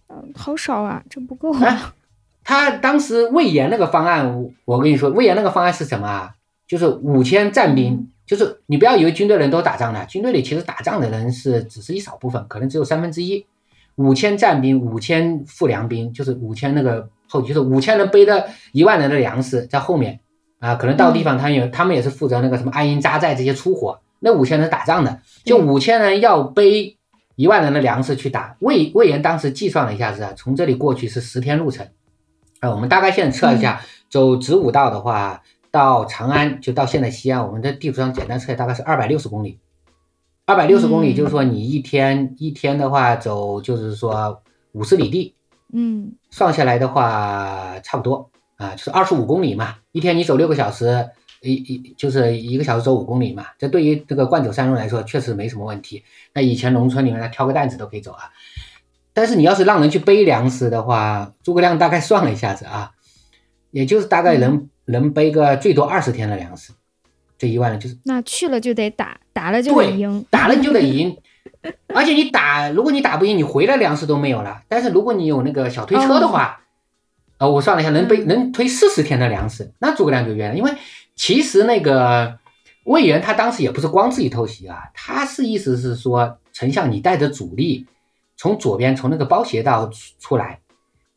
[0.08, 1.94] 嗯，好少啊，这不够啊。
[2.42, 6.34] 他当时魏延那个方案，我跟你说，魏延那个方案是什么啊？
[6.66, 8.10] 就是五千战兵。
[8.26, 13.44] 就是你不要以为军队人都打仗的，军队里其实打仗的人是只是一少部分，可能只有三分之一。
[13.96, 20.20] 五千战兵，五千副粮兵，就是五千那个后，就是五千人背着一万人的粮食在后面
[20.60, 24.00] 啊，可能到地方他有他们也是负责那个什么安营扎寨这些粗活。
[24.20, 26.96] 那五千人打仗的，就五千人要背
[27.34, 28.56] 一万人的粮食去打。
[28.60, 31.88] 魏魏延当时计算了一下子，从这里过去是十天路程
[32.60, 32.70] 啊。
[32.70, 35.42] 我们大概现在测一下，走子午道的话。
[35.72, 39.60] 到长安就到现在西安，我们在地图上简单测大概是二百六十公里，
[40.44, 44.42] 二百六十公里就是说你一天一天的话走就是说
[44.72, 45.36] 五十里地，
[45.72, 51.10] 嗯，算下来的话差不多啊，就是二十五公里嘛，一天你走六个小时，
[51.40, 56.04] 一一就是一个小时走五公里嘛，这对于这个惯走山路来说确实没什么问题。
[56.34, 58.30] 那以前农村里面他挑个担子都可以走啊，
[59.12, 62.92] 但是你要是让人去背粮食的话，诸葛亮大概算了一下子啊，
[63.70, 64.68] 也就是大概能。
[64.86, 66.72] 能背个最多二十天的粮食，
[67.38, 71.16] 这一万人就是那去了就得打，打了就得赢，打了你就得赢，
[71.94, 74.62] 而且你打，如果你打不赢，你回来粮食都没有了。
[74.66, 76.62] 但是如果你有那个小推车的话，
[77.38, 80.56] 啊，我算了一下，能背能推四十天的粮食，那诸葛亮就冤了。
[80.56, 80.72] 因为
[81.16, 82.38] 其实那个
[82.84, 87.86] 魏延他当时也不是光自己偷袭啊，他是意思是说，丞相你带着主力
[88.36, 90.60] 从左边从那个包斜道出来，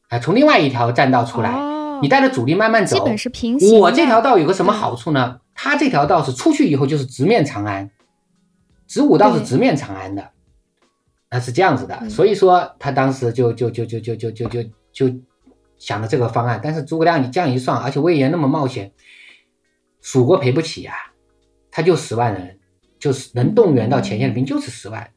[0.09, 1.73] 啊，从另外一条栈道出来。
[2.01, 3.79] 你带着主力慢慢走，基本是平行。
[3.79, 5.39] 我这条道有个什么好处呢？
[5.55, 7.89] 他这条道是出去以后就是直面长安，
[8.87, 10.31] 子午道是直面长安的，
[11.31, 12.09] 那是这样子的。
[12.09, 15.15] 所以说他当时就就就就就就就就就
[15.77, 18.91] 想的这个方案，但是诸葛亮你这样一算，而且魏延那么冒险，
[20.03, 20.93] 蜀国赔不起呀，
[21.71, 22.59] 他就十万人，
[22.99, 25.09] 就是能动员到前线的兵就是十万，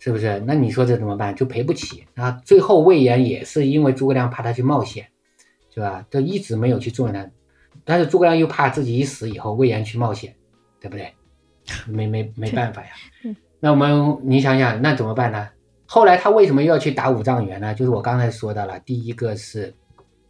[0.00, 0.42] 是不是？
[0.44, 1.34] 那你说这怎么办？
[1.34, 2.32] 就赔不起啊！
[2.44, 5.06] 最后魏延也是因为诸葛亮怕他去冒险，
[5.72, 6.04] 是吧？
[6.10, 7.30] 就一直没有去做呢。
[7.84, 10.34] 但是诸葛亮又怕自己一死以后魏延去冒险，
[10.80, 11.14] 对不对？
[11.86, 12.90] 没没没办法呀。
[13.60, 15.48] 那我们你想想，那怎么办呢？
[15.86, 17.72] 后来他为什么又要去打五丈原呢？
[17.72, 19.72] 就是我刚才说到了，第一个是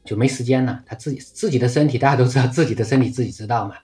[0.04, 3.74] 就没时间了，他自己自己的身体大家都知道，自己的身体自己知道嘛。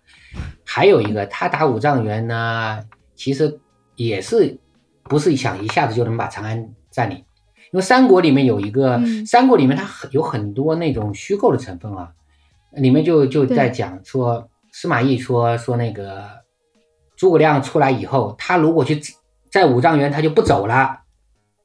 [0.65, 2.81] 还有一个，他打五丈原呢，
[3.15, 3.59] 其实
[3.97, 4.59] 也是
[5.05, 7.25] 不是想一下子就能把长安占领，因
[7.73, 12.13] 为三国里面有一个，三国里面它很有很多那种虚构的成分啊，
[12.73, 16.25] 里面就就在讲说司马懿说说那个
[17.17, 19.01] 诸葛亮出来以后，他如果去。
[19.53, 21.01] 在五丈原，他就不走了，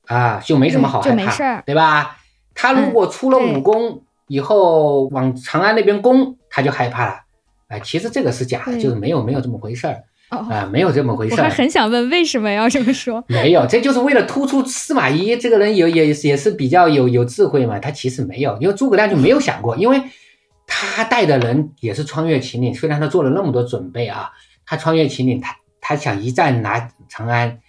[0.08, 2.18] 啊，就没什么好害怕，对吧？
[2.56, 7.20] 他如果出了武功以后往长安那边攻，他就害怕了。
[7.68, 11.38] 哎，其实这个是假的，就是没有没有这么回事儿啊，没有这么回事儿。
[11.38, 13.24] 我还很想问，为什么要这么说？
[13.28, 17.80] 没有，这就是为了突出司马懿这个人有也也是比较有有智慧嘛。
[17.80, 20.02] 他其实没有，因为诸葛亮就没有想过，因为
[20.68, 24.30] 他带的人也是穿越秦岭，虽然他做了那么多准备啊，
[24.66, 27.60] 他穿越秦岭，他他想一战拿长安。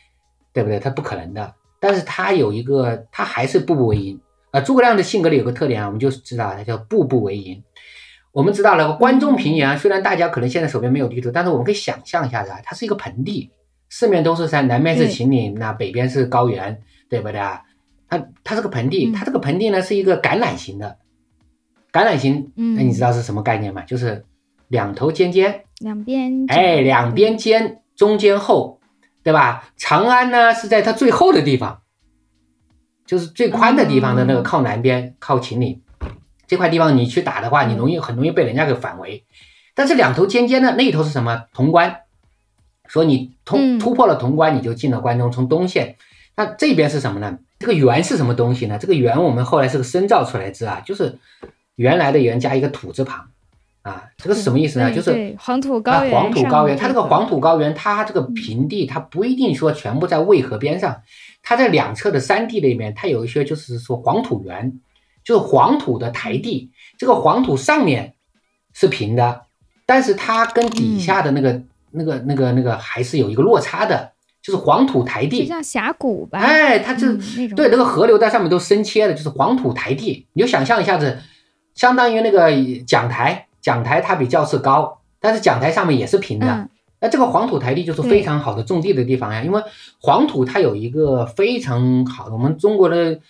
[0.52, 0.78] 对不对？
[0.78, 4.18] 他不可能的，但是他有一个，他还是步步为营
[4.51, 4.61] 啊。
[4.61, 7.62] 诸葛亮的性格里有个特点啊，我们就知道他叫步步为营。
[8.32, 13.51] 我们知道了关中平原，虽然大家可能现在手边没有地图，但是我们可以想象一下子啊，它是一个盆地，
[13.88, 17.62] 四面都是山，南面是秦岭，那北边是高原，对不对啊？
[18.09, 20.99] 它它是个盆地，它这个盆地呢是一个橄榄形的，
[21.92, 23.82] 橄榄形，那你知道是什么概念吗？
[23.82, 24.24] 就是
[24.68, 28.76] 两头尖尖，两边，哎，两边尖，中间厚。
[29.22, 29.70] 对吧？
[29.76, 31.82] 长安呢是在它最厚的地方，
[33.07, 35.80] 就是最宽的地方的那个靠南边，靠秦岭
[36.46, 39.24] 这块地方，你去打的话，你容易很容易被人家给反围。
[39.74, 41.44] 但是两头尖尖的那一头是什么？
[41.52, 41.96] 潼关，
[42.86, 45.96] 说你通突破了潼关，你就进了关中，从东线。
[46.36, 47.38] 那这边是什么呢？
[47.59, 48.78] 这个原是什么东西呢？
[48.78, 51.18] 这个原我们后来是个深造出来字啊，就是
[51.76, 53.28] 原来的原加一个土字旁。
[53.82, 54.92] 啊，这个是什么意思呢？
[54.92, 56.12] 就是黄土高原。
[56.12, 61.02] 黄土高原，它这个黄土高原，它这个平地，它不一定说全部在渭河边上，
[61.49, 64.80] 它在两侧的山地里面，它有一些就是说黄土原，
[65.22, 66.72] 就是黄土的台地。
[66.99, 68.14] 这个黄土上面
[68.72, 69.42] 是平的，
[69.86, 74.11] 但是它跟底下的那个、那个、那个、那个还是有一个落差的，
[74.42, 76.40] 就是黄土台地，就像峡谷吧？
[76.40, 77.12] 哎，它就
[77.55, 80.26] 对那个河流在上面都深切的，就是黄土台地。
[80.32, 81.20] 你就想象一下子，
[81.76, 82.51] 相当于那个
[82.84, 83.47] 讲台。
[83.61, 86.68] 讲台它比教室高，但是讲台上面也是平的。
[87.01, 89.62] 那这个黄土台地就是非常好的种地的地方呀，因为
[90.01, 93.20] 黄土它有一个非常好的，我们中国的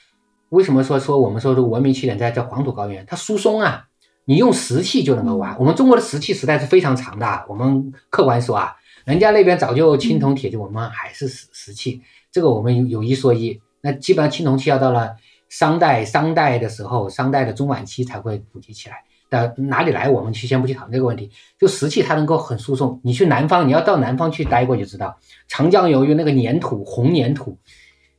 [0.50, 3.86] 为什么说说我们说的文明起点在在黄土高原，它疏松啊，
[4.24, 5.56] 你用石器就能够挖。
[5.58, 12.00] 我们中国的石器时代是非常长的，我们客观说啊，人家那边早就青铜铁器，我们还是石石器，
[12.30, 13.60] 这个我们有一说一。
[13.80, 15.16] 那基本上青铜器要到了
[15.48, 19.02] 商代，商代的时候，商代的中晚期才会普及起来。
[19.30, 20.08] 的哪里来？
[20.08, 21.30] 我们去先不去讨论这个问题。
[21.58, 23.00] 就石器，它能够很输送。
[23.02, 25.18] 你去南方，你要到南方去待过就知道，
[25.48, 27.58] 长江由于那个粘土，红粘土，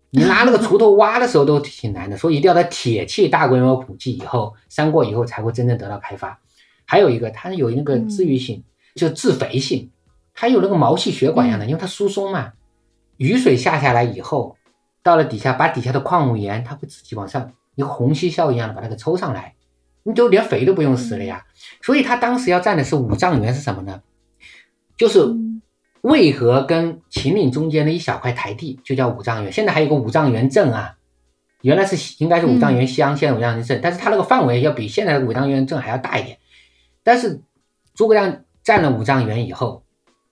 [0.10, 2.18] 你拿那个锄头挖的时候都挺难的。
[2.18, 6.40] 所以一定要在铁器大规模普及以后，三过以后才会真正得到开发。
[6.86, 8.64] 还有一个，它有那个治愈性，
[8.96, 9.92] 就自肥性，
[10.34, 12.54] 它有那个毛细血管一样的，因为它疏松嘛。
[13.18, 14.56] 雨水下下来以后，
[15.04, 19.56] 到了底下，把底下的矿物盐，它会自己往上一个虹吸效应一样的把它给抽上来。
[20.08, 21.44] 你就连肥都不用施了呀，
[21.82, 24.02] 所以他当时要占的是五丈原是什么呢？
[24.96, 25.20] 就是
[26.02, 29.52] 渭河跟秦岭中间的一小块台地，就叫五丈原。
[29.52, 30.96] 现在还有个五丈原镇啊，
[31.62, 36.38] 原来是应该是五丈原乡，现在五丈原镇，但是它那个范围要比现在的五丈原镇还要大一点。
[37.04, 37.42] 但是
[37.94, 39.84] 诸葛亮占了五丈原以后，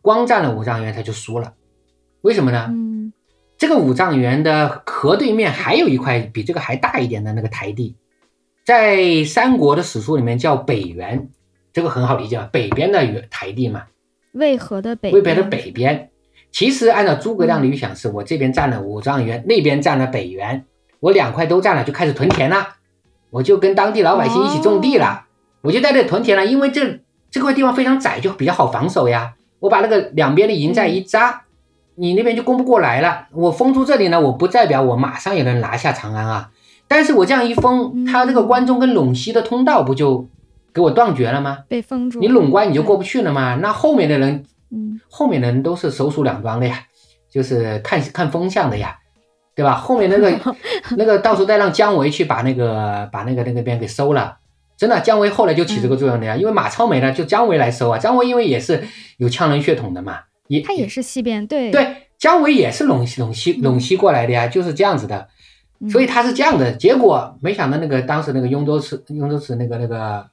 [0.01, 1.53] 光占了五丈原他就输了，
[2.21, 2.73] 为什么呢？
[3.57, 7.97] 这个五丈原的河对面还有一块比这个还大一点的那个台地。
[8.65, 11.29] 在三国的史书里面叫北原，
[11.71, 13.83] 这个很好理解嘛，北边的原台地嘛，
[14.31, 16.09] 渭河的北，渭北的北边。
[16.51, 20.65] 其实按照诸葛亮的预想，是我这边占了五丈原，那边占了北原，
[20.99, 22.77] 我两块都占了，就开始屯田了，
[23.29, 25.25] 我就跟当地老百姓一起种地了，
[25.61, 29.35] 我就在这屯田了，因为这这块地方非常窄，就比较好防守呀。
[29.59, 31.43] 我把那个两边的营寨一扎，
[31.93, 33.27] 你那边就攻不过来了。
[33.31, 36.49] 我封住这里呢，我不代表我马上也能拿下长安啊。
[36.87, 40.27] 但是我这样一封，他这个关中跟陇西的通道不就
[40.73, 41.59] 给我断绝了吗？
[41.67, 43.55] 被封住，你陇关你就过不去了吗？
[43.61, 46.83] 那后面的人，嗯，后面的人都是手鼠两端的呀，
[47.29, 48.97] 就是看看风向的呀，
[49.55, 49.75] 对吧？
[49.75, 50.55] 后面那个
[50.95, 54.37] 那个到时候再让姜维去把那个把那个那个边给收了，
[54.77, 57.97] 真的，姜维后来就起这个作用的呀，因为马超没了，就姜维来收啊。
[57.97, 58.83] 姜维因为也是
[59.17, 65.29] 有羌人血统的嘛，也他也是西边，对对，姜维也是陇西陇西陇西过来的呀，就是这样子的。
[65.89, 70.29] 所以他是这样的，结果没想到那个当时那个雍州刺雍州刺那个那个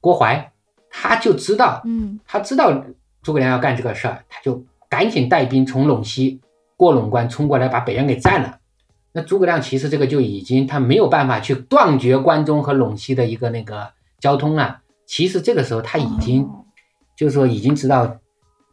[0.00, 0.52] 郭淮，
[0.90, 2.84] 他就知道，嗯，他知道
[3.22, 6.40] 诸葛亮要干这个事儿，他就赶紧带兵从陇西
[6.76, 8.58] 过陇关冲过来，把北原给占了。
[9.12, 14.80] 那诸葛亮其实这个就已经他没有办法去断绝关中和陇西的一个那个交通了。
[15.06, 16.48] 其实这个时候他已经
[17.16, 18.18] 就是说已经知道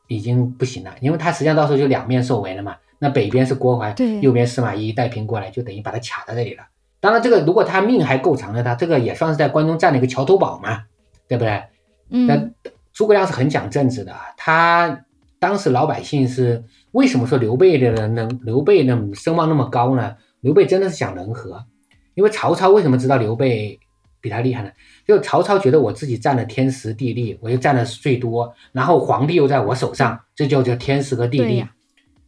[0.07, 2.75] 已经不行了，因为他实际上到时候就两面受围了嘛。
[2.99, 6.63] 那北边是郭淮，对，右边司马懿带兵过来，就等于把他卡在这里了。
[6.99, 10.83] 当然，这个如果他命还够长的，他这个也算是在关中占了一个桥头堡嘛，
[11.27, 11.63] 对不对？
[12.09, 12.25] 嗯。
[12.25, 12.49] 那
[12.93, 15.03] 诸葛亮是很讲政治的，他
[15.37, 20.15] 当时老百姓是为什么说刘备的人能刘备的声望那么高呢？
[20.39, 21.65] 刘备真的是讲人和，
[22.13, 23.79] 因为曹操为什么知道刘备
[24.21, 24.71] 比他厉害呢？
[25.05, 31.65] 就曹操觉得我自己占了天时地利，我又占了最多，然后皇帝又在我手上，这就叫天时和地利。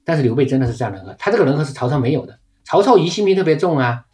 [0.07, 2.39] 但是刘备真的是这样人和，他这个人和是曹操没有的。
[2.63, 4.05] 曹操疑心病特别重啊，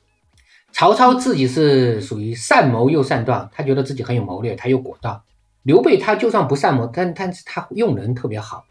[0.71, 5.21] 曹操自己是属于善谋又善断，他觉得自己很有谋略，他又果断。
[5.61, 8.65] 刘备他就算不善谋，但但是他用人特别好。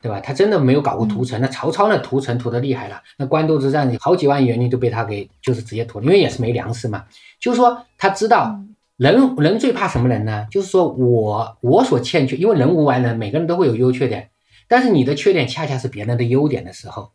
[0.00, 0.20] 对吧？
[0.20, 7.04] 他真的没有搞过屠城，那曹操那屠城屠的厉害了，那官渡之战好几万援军都被他给就是直接屠了，因为也是没粮食嘛。
[7.40, 8.60] 就是说他知道
[8.96, 10.46] 人人最怕什么人呢？
[10.52, 14.30] 就是说我我所欠缺，因为人无完人，每个人都会有优缺点，
[14.68, 17.10] 但是你的缺点恰恰是别人的优点的时候，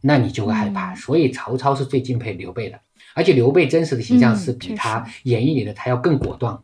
[0.00, 0.94] 那你就会害怕。
[0.94, 2.80] 所以曹操是最敬佩刘备的，
[3.14, 6.58] 而且刘备真实的形象是比他演绎里的他要更果断、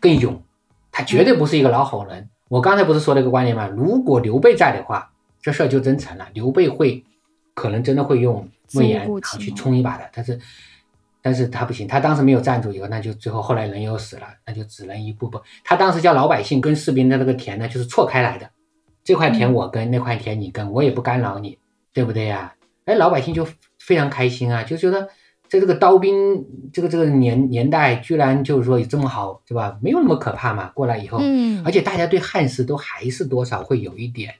[0.00, 0.40] 更勇，
[0.92, 2.30] 他绝对不是一个老好人。
[2.48, 3.66] 我刚才不是说了一个观点吗？
[3.66, 5.10] 如果刘备在的话，
[5.42, 6.28] 这事儿就真成了。
[6.32, 7.04] 刘备会，
[7.54, 9.08] 可能真的会用魏延
[9.40, 10.08] 去冲一把的。
[10.12, 10.40] 但是，
[11.20, 15.40] 但是他不行，他当时没有站住以后，那就最后后来人又死了，那就只能一步步。
[15.64, 18.48] 他当时叫老百姓跟士兵的那个田呢，就是错开来的，
[19.06, 21.56] 这块田我耕，那块田你耕，我也不干扰你，
[21.94, 22.54] 对不对呀？
[22.84, 23.48] 哎，老百姓就
[23.78, 25.08] 非常开心啊，就觉得。
[25.48, 29.78] 在这个刀兵这个这个年年代，居然就是说有这么好，对吧？
[29.80, 30.70] 没有那么可怕嘛。
[30.70, 34.34] 过来以后，嗯，而且大家对汉室都还是多少会有一点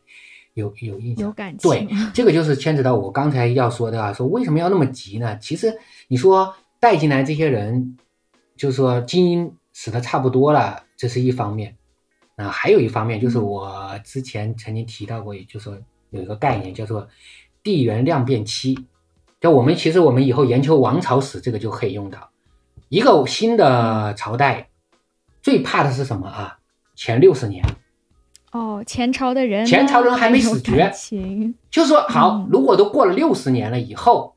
[0.54, 1.70] 有有印象，有感情。
[1.70, 5.38] 对，这个就是牵扯到我刚才要说的啊，说为什么要那么急呢？
[5.38, 7.96] 其实你说带进来这些人，
[8.56, 11.76] 就是说精英死的差不多了，这是一方面。
[12.36, 15.78] 啊，还有一方面就是我之前曾经提到过，也就是说
[16.10, 17.08] 有一个概念叫做
[17.62, 18.78] 地缘量变期。
[19.40, 22.30] 就我们其实我们以后研究王朝史，这个就可以用到
[22.88, 24.68] 一个新的朝代，
[25.42, 26.58] 最怕的是什么啊？
[26.94, 27.64] 前六十年。
[28.52, 30.92] 哦，前朝的人，前朝人还没死绝，
[31.70, 34.35] 就是说好，如果都过了六十年了以后，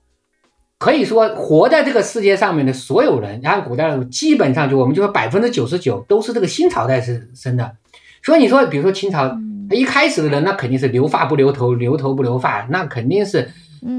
[0.79, 7.75] 可以说活在这个世界上面的所有人，按古代基本上就我们就说百分之九十九都是这个新朝代是生的。
[8.23, 9.27] 所以你说，比如说清朝，
[9.69, 13.49] 他一开始的人，那肯定是留发不留头，留头不留发，那肯定是。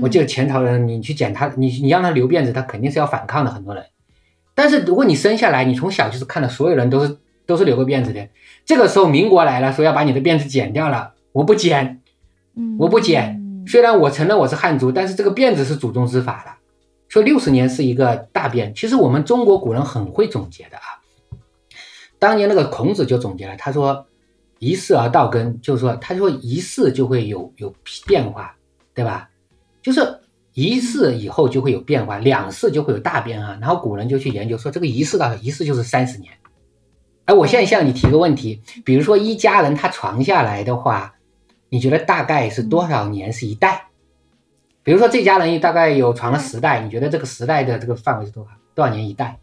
[0.03, 3.51] 我记得前朝人，你去剪他，你你让他留辫子，他肯定是要反抗的。
[3.51, 3.83] 很多人，
[4.55, 7.17] 但是如果你生下来，你从小就是看到所有人都是
[7.47, 8.29] 都是留个辫子的，
[8.67, 12.03] 这个时候民国来了，说要把你的辫子剪掉了，我不剪，
[12.79, 13.65] 我不剪。
[13.67, 16.60] 虽然我承认我是汉族，但是这个辫子是祖宗之法了。
[17.11, 21.03] 说六十年是一个大变，其实我们中国古人很会总结的啊。
[22.21, 24.07] 当年那个孔子就总结了，他说
[24.61, 27.75] 一世而道根，就是说他说一世就会有有
[28.07, 28.55] 变化，
[28.95, 29.29] 对吧？
[29.83, 30.21] 就是
[30.55, 33.59] 一世以后就会有变化，两世就会有大变啊。
[33.61, 36.33] 然后古人就去研究说，这个一世到一世就是三十年。
[37.25, 41.17] 哎，我现在向你提个问题，比如说一家人他传下来的话，
[41.71, 43.90] 你觉得大概是多少年是一代？
[44.83, 48.51] 比如说这家人大概有传了十代，你觉得这个时代的这个范围是多少？
[48.75, 49.39] 多少年一代？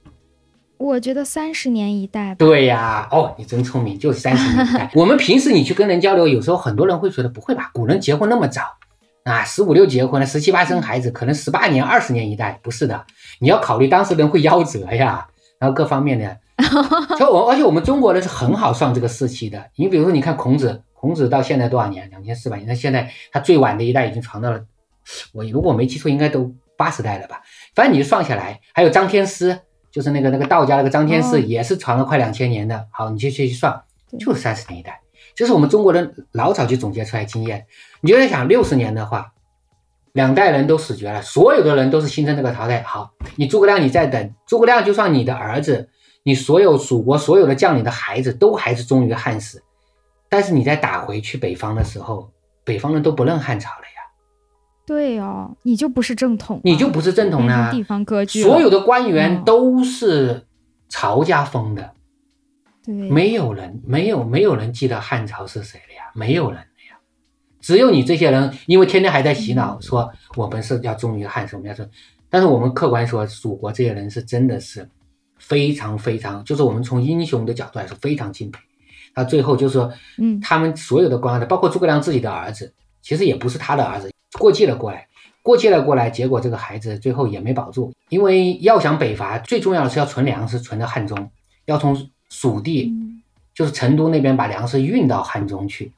[0.78, 2.36] 我觉得三十年一代。
[2.36, 4.92] 对呀，哦，你真聪明，就是三十年一代。
[4.96, 7.72] 我们平时你去跟人交流，有时候很多人会觉得不会吧？
[7.74, 8.62] 古人结婚那么早。
[9.24, 13.06] 啊，十五六结婚了，十七八生孩子，可能十八年、二十年一代，不是的。
[13.40, 15.28] 你要考虑当时人会夭折呀，
[15.60, 16.38] 然后各方面的。
[17.20, 19.66] 就我，而且我们中国人是很好算这个世期的。
[19.76, 22.10] 你比如说，你看孔子，孔子到现在多少年？
[22.10, 22.68] 两千四百年。
[22.68, 24.62] 那现在他最晚的一代已经传到了，
[25.34, 27.42] 我如果没记错，应该都八十代了吧？
[27.74, 29.60] 反正你就算下来，还有张天师，
[29.92, 32.88] 就是那个那个道家那个张天师，也是传了快两千年的。
[32.92, 33.82] 好，你就去去算，
[34.20, 35.02] 就是三十年一代。
[35.36, 37.66] 这是我们中国人老早就总结出来经验。
[38.02, 39.34] 你就在想，六十年的话，
[40.14, 42.82] 两代人都死绝了，所有的人都是新生这个朝代。
[42.82, 45.90] 好，你诸葛亮，你再等，诸葛亮就算你的儿子，
[46.24, 49.62] 你所有蜀国所有的将领的孩子都还是忠于汉室，
[50.28, 52.32] 但是你在打回去北方的时候，
[52.64, 53.87] 北方人都不认汉朝了呀。
[54.88, 57.70] 对哦，你就不是正统，你就不是正统啊。
[57.70, 60.48] 地方割据，所有的官员都是
[60.88, 61.92] 曹家封的，
[62.86, 66.04] 对，没有人，没有没有人记得汉朝是谁了呀？
[66.16, 66.98] 没有人了呀，
[67.60, 71.86] 只有你这些人，因为天天还在洗脑说我们是要忠于汉，我们要说，
[72.30, 74.90] 但是我们客观说，蜀国这些人是真的是
[75.38, 78.60] 非常非常，就是我们从英雄的角度来说非常敬佩。
[79.14, 85.08] 他最后就是说，嗯，他们所有的官二代，包括诸葛亮自己的儿子，其实也不是他的儿子，过继了过来。
[85.44, 91.32] 过继了过来，结果这个孩子最后也没保住，因为要想北伐，最重要的是要存粮食，存到汉中，
[91.64, 92.94] 要从蜀地，
[93.54, 95.94] 就是成都那边把粮食运到汉中去。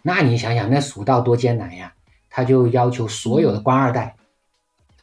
[0.00, 1.92] 那你想想，那蜀道多艰难呀！
[2.30, 4.16] 他就要求所有的官二代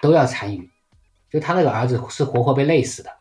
[0.01, 0.67] 都要参与，
[1.29, 3.11] 就他那个儿子是活活被累死的。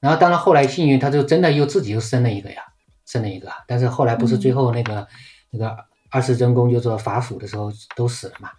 [0.00, 2.62] 然后当然后来幸运，他就真的又自己又生了一个呀，
[3.06, 3.48] 生了一个。
[3.66, 5.08] 但是后来不是最后那个
[5.48, 5.74] 那个
[6.10, 8.50] 二世真公就说伐蜀的时候都死了嘛。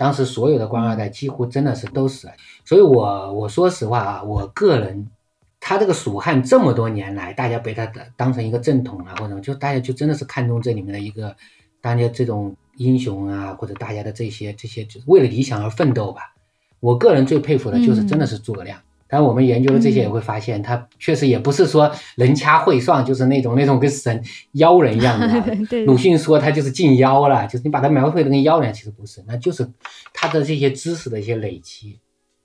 [0.00, 2.32] 当时所有的官二代几乎真的是都死了，
[2.64, 5.06] 所以我我说实话啊，我个人，
[5.60, 7.84] 他这个蜀汉这么多年来，大家被他
[8.16, 11.36] 当成一个正统啊，或者就大家就真的是看重这里面的一个
[11.82, 16.34] 大家这种英雄啊，或者大家的这些这些就为了理想而奋斗吧。
[16.80, 18.80] 我个人最佩服的就是真的是诸葛亮。
[19.10, 25.54] 但我们研究了这些，也会发现他确实也不是说人掐会算，就是那种那种跟神妖人一样的。
[25.84, 29.68] 鲁迅说他就是进妖了，就是你把他描绘的跟妖人，其实不是，那就是
[30.14, 31.98] 他的这些知识的一些累积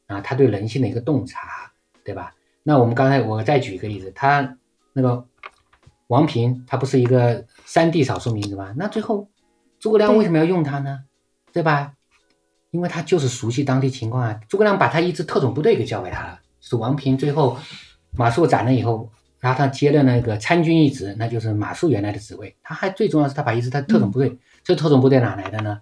[0.08, 1.72] 啊，他对人性的一个洞察，
[2.04, 2.34] 对吧？
[2.64, 4.58] 那我们刚才我再举一个例子，他
[4.94, 5.24] 那个
[6.08, 8.74] 王平，他不是一个山地少数民族吗？
[8.76, 9.30] 那最后
[9.80, 11.02] 诸葛亮为什么要用他呢？
[11.54, 11.94] 对吧？
[12.72, 14.40] 因为他就是熟悉当地情况啊。
[14.50, 16.40] 诸葛亮把他一支特种部队给交给他了。
[16.68, 17.58] 是王平最后
[18.18, 19.10] 马谡斩了以后，
[19.40, 22.56] 然后他接了那个参军一职，那就是马谡原来的职位。
[22.64, 25.82] 他还最重要是他把一支他特种部队，这特种部队哪来的呢？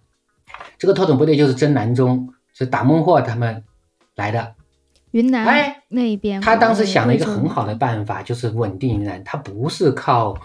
[0.77, 3.63] 这个特种部队就是征南中，是打孟获他们
[4.15, 4.55] 来的。
[5.11, 9.23] 云南哎那边，他当时想了一个很好的办法，就是稳定云南。
[9.23, 10.35] 他不是靠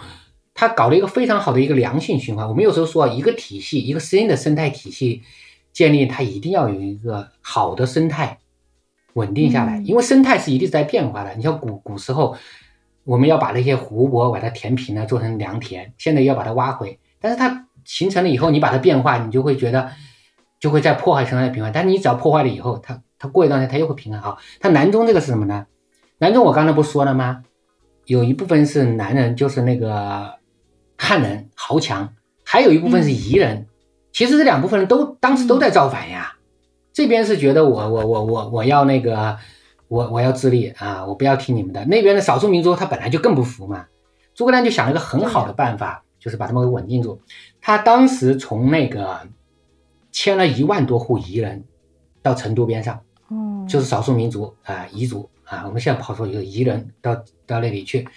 [0.55, 2.47] 他搞了一个非常好的一个良性循环。
[2.47, 5.23] 我们有时候说一个体系，一个新的生态体系
[5.73, 8.39] 建立，它一定要有一个好的生态。
[9.19, 11.35] 稳定下来，因为生态是一定在变化的。
[11.35, 12.37] 你像古古时候，
[13.05, 16.99] 我们要把那些湖泊把它填平了，做成良田，现在要把它挖回。
[17.21, 19.91] 但是它形成了以后，你把它变化，你就会觉得
[20.61, 21.73] 就会在破坏生态平衡。
[21.73, 24.39] 但你只要破坏了以后，它它过一段时间它又会平衡好。
[24.61, 25.67] 它南中这个是什么呢？
[26.19, 27.43] 南中我刚才不说了吗？
[28.07, 30.35] 有一部分是南人，就是那个
[30.97, 33.67] 汉人豪强，还有一部分是夷人。
[34.13, 36.38] 其实这两部分人都当时都在造反呀。
[36.99, 39.39] 这边是觉得我我我我我要那个
[39.87, 41.85] 我我要自立啊，我不要听你们的。
[41.85, 43.87] 那边的少数民族他本来就更不服嘛。
[44.35, 47.21] 诸葛亮就想了一个很好的办法，就是把他们给稳定住。
[47.61, 49.21] 他当时从那个
[50.11, 51.63] 迁了一万多户彝人
[52.21, 52.99] 到成都边上，
[53.31, 55.63] 嗯，就是少数民族啊，彝族啊。
[55.69, 57.15] 我们现在跑出一个彝人到
[57.47, 58.09] 到那里去，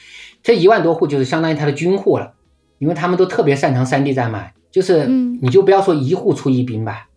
[0.41, 2.33] 这一万多户就是相当于他的军户了，
[2.79, 4.47] 因为他们都特别擅长山地战嘛。
[4.71, 7.09] 就是你就不要说一户出一兵吧。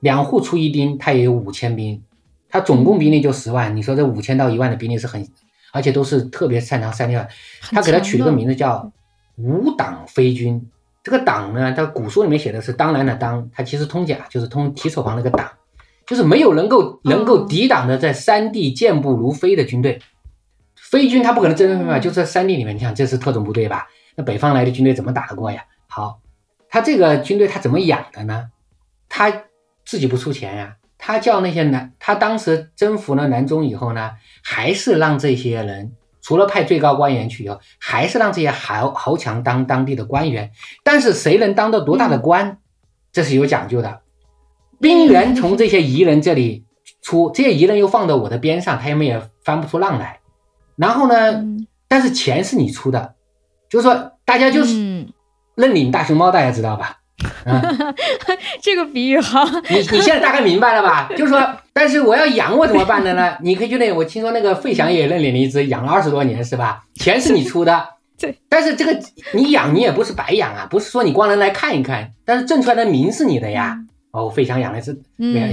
[0.00, 2.02] 两户出一丁，他也有五千兵，
[2.48, 3.76] 他总共兵力就十万。
[3.76, 5.26] 你说这五千到一万的兵力是很，
[5.72, 7.28] 而且都是特别擅长山地战。
[7.60, 8.90] 他给他取了个名字叫
[9.36, 10.68] 五党飞军。
[11.02, 15.50] 这个党呢，他古书里面写的是当然的当，他其实通假，就是通提手旁那个党，
[16.06, 20.00] 就是没有能够能够抵挡的在山地健步如飞的军队。
[20.74, 22.74] 飞军他不可能真正嘛，就在山地里面。
[22.74, 23.86] 你想这是特种部队吧？
[24.16, 25.62] 那北方来的军队怎么打得过呀？
[25.88, 26.20] 好，
[26.68, 28.50] 他这个军队他怎么养的呢？
[29.10, 29.44] 他。
[29.90, 35.90] 自己不出钱呀，他叫那些南，他当时征服了南中以后呢，还是让这些人
[36.22, 40.52] 除了派最高官员去以后，还是让这些豪豪强当当地的官员。
[40.84, 42.58] 但是谁能当到多大的官，
[43.10, 44.02] 这是有讲究的。
[44.80, 46.64] 兵源从这些彝人这里
[47.02, 50.20] 出，这些彝人又放到我的边上，他们也翻不出浪来。
[50.76, 51.44] 然后呢，
[51.88, 53.16] 但是钱是你出的，
[53.68, 55.08] 就是说大家就是
[55.56, 56.99] 认领大熊猫，大家知道吧？
[57.44, 57.62] 啊，
[58.62, 59.44] 这个比喻好。
[59.68, 61.08] 你你现在大概明白了吧？
[61.16, 63.36] 就是说，但是我要养我怎么办的呢？
[63.42, 66.82] 你可以觉得，我听说那个费翔也认领了一只，养了二十多年，是吧？
[66.94, 68.38] 钱是你出的， 对。
[68.48, 68.98] 但是这个
[69.32, 73.78] 你养你也不是白养啊，不是说你光能来看一看，但是挣出来的名是你的呀。
[74.12, 75.00] 哦，费翔养了一只，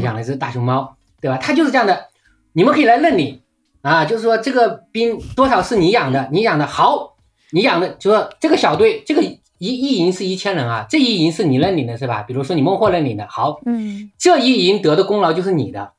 [0.02, 1.38] 养了一只大熊猫，对吧？
[1.38, 2.06] 他就是这样的，
[2.54, 3.42] 你们可以来认领
[3.82, 4.06] 啊。
[4.06, 7.16] 就是说，这个兵多少是你养的，你养的好，
[7.52, 9.22] 你养的，就说这个小队这个。
[9.58, 12.24] 一一营是一千人啊，这一营是你认领的，是吧？
[12.24, 15.94] 比如说你孟获认领的，好，嗯，这一营得的功劳就是你的。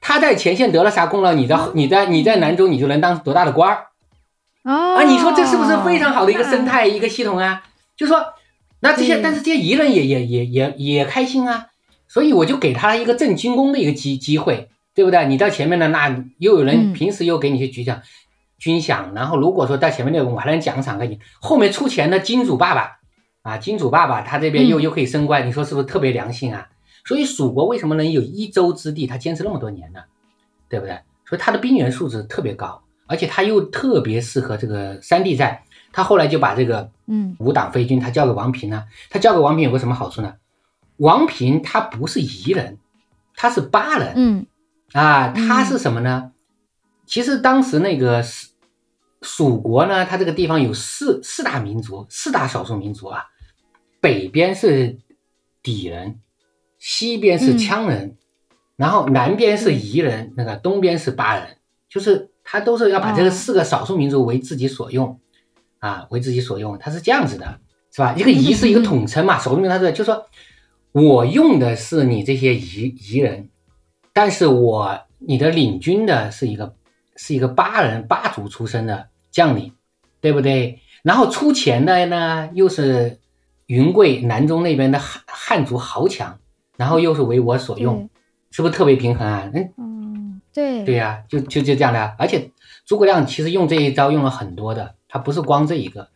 [0.00, 3.86] 他在前线得了啥功劳，你在你在你在南州你就能当多大的官儿
[4.64, 5.02] 啊？
[5.04, 7.62] 你说这是不是非常好的一个生态一个系统啊？
[7.96, 8.22] 就说
[8.80, 11.68] 那这些，但是这些彝人也也也也也开心啊，
[12.06, 15.26] 所以我就给他一个挣军功的一个机机会，对不对？
[15.26, 18.02] 你到前面的那又有人平时又给你去举奖，
[18.58, 22.98] 军饷，然后如果说在前面那个我还能奖赏给你，后面出钱的金主爸爸
[23.42, 26.68] 啊，金主爸爸他这边又又可以升官，你说是不是特别良心啊？
[27.04, 30.00] 所以蜀国为什么能有一州之地，他坚持那么多年呢？
[30.68, 30.98] 对不对？
[31.26, 35.60] 所以他的兵员素质特别高，而且他又特别适合这个山地战。
[35.92, 38.84] 他后来就把这个嗯五党飞军他交给王平了。
[39.10, 40.34] 他交给王平有个什么好处呢？
[40.96, 42.78] 王平他不是夷人，
[43.36, 44.12] 他是巴人。
[44.16, 44.46] 嗯
[44.92, 46.32] 啊，他是什么呢？
[47.06, 48.48] 其实当时那个蜀
[49.22, 53.24] 蜀国呢，它这个地方有四四大民族，四大少数民族啊。
[54.00, 54.98] 北边是
[55.62, 56.20] 氐人，
[56.78, 58.16] 西边是羌人，
[58.76, 61.56] 然后南边是夷人，那个东边是巴人，
[61.88, 65.18] 就是他都是要把这个四个少数民族为自己所用，
[65.78, 68.14] 啊，为自己所用，他是这样子的，是吧？
[68.14, 70.26] 一个夷是一个统称嘛，少数民族他是就说，
[70.92, 73.48] 我用的是你这些夷夷人。
[74.12, 76.76] 但是我你的领军的是一个
[77.16, 79.72] 是一个巴人巴族出身的将领，
[80.20, 80.80] 对不对？
[81.02, 83.18] 然后出钱的呢又是
[83.66, 86.38] 云贵南中那边的汉汉族豪强，
[86.76, 88.08] 然后又是为我所用，
[88.50, 89.50] 是不是特别平衡啊？
[89.54, 92.14] 嗯嗯，对对呀，就就就这样的。
[92.18, 92.50] 而且
[92.86, 96.08] 诸葛亮其实用这一招用了很多的，他不是光这一个，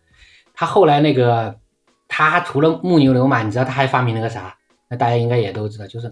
[0.54, 1.58] 他后来那个
[2.08, 4.56] 他除了木牛流马，你知道他还发明了个啥？
[4.88, 6.10] 那大家应该也都知道，就是。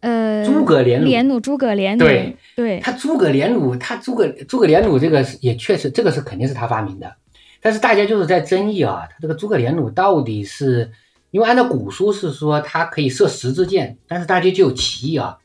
[0.00, 2.36] 呃，诸葛连连弩，诸葛连弩，对。
[2.54, 7.14] 对，他诸葛连弩，他诸葛诸葛连弩这个也确实，这个是肯定是他发明的，
[7.60, 10.90] 但是大家就是在争议啊，他这个诸葛连弩到底是
[11.30, 15.38] 因为按照古书是说它可以射十支箭，但是大家就有歧义啊，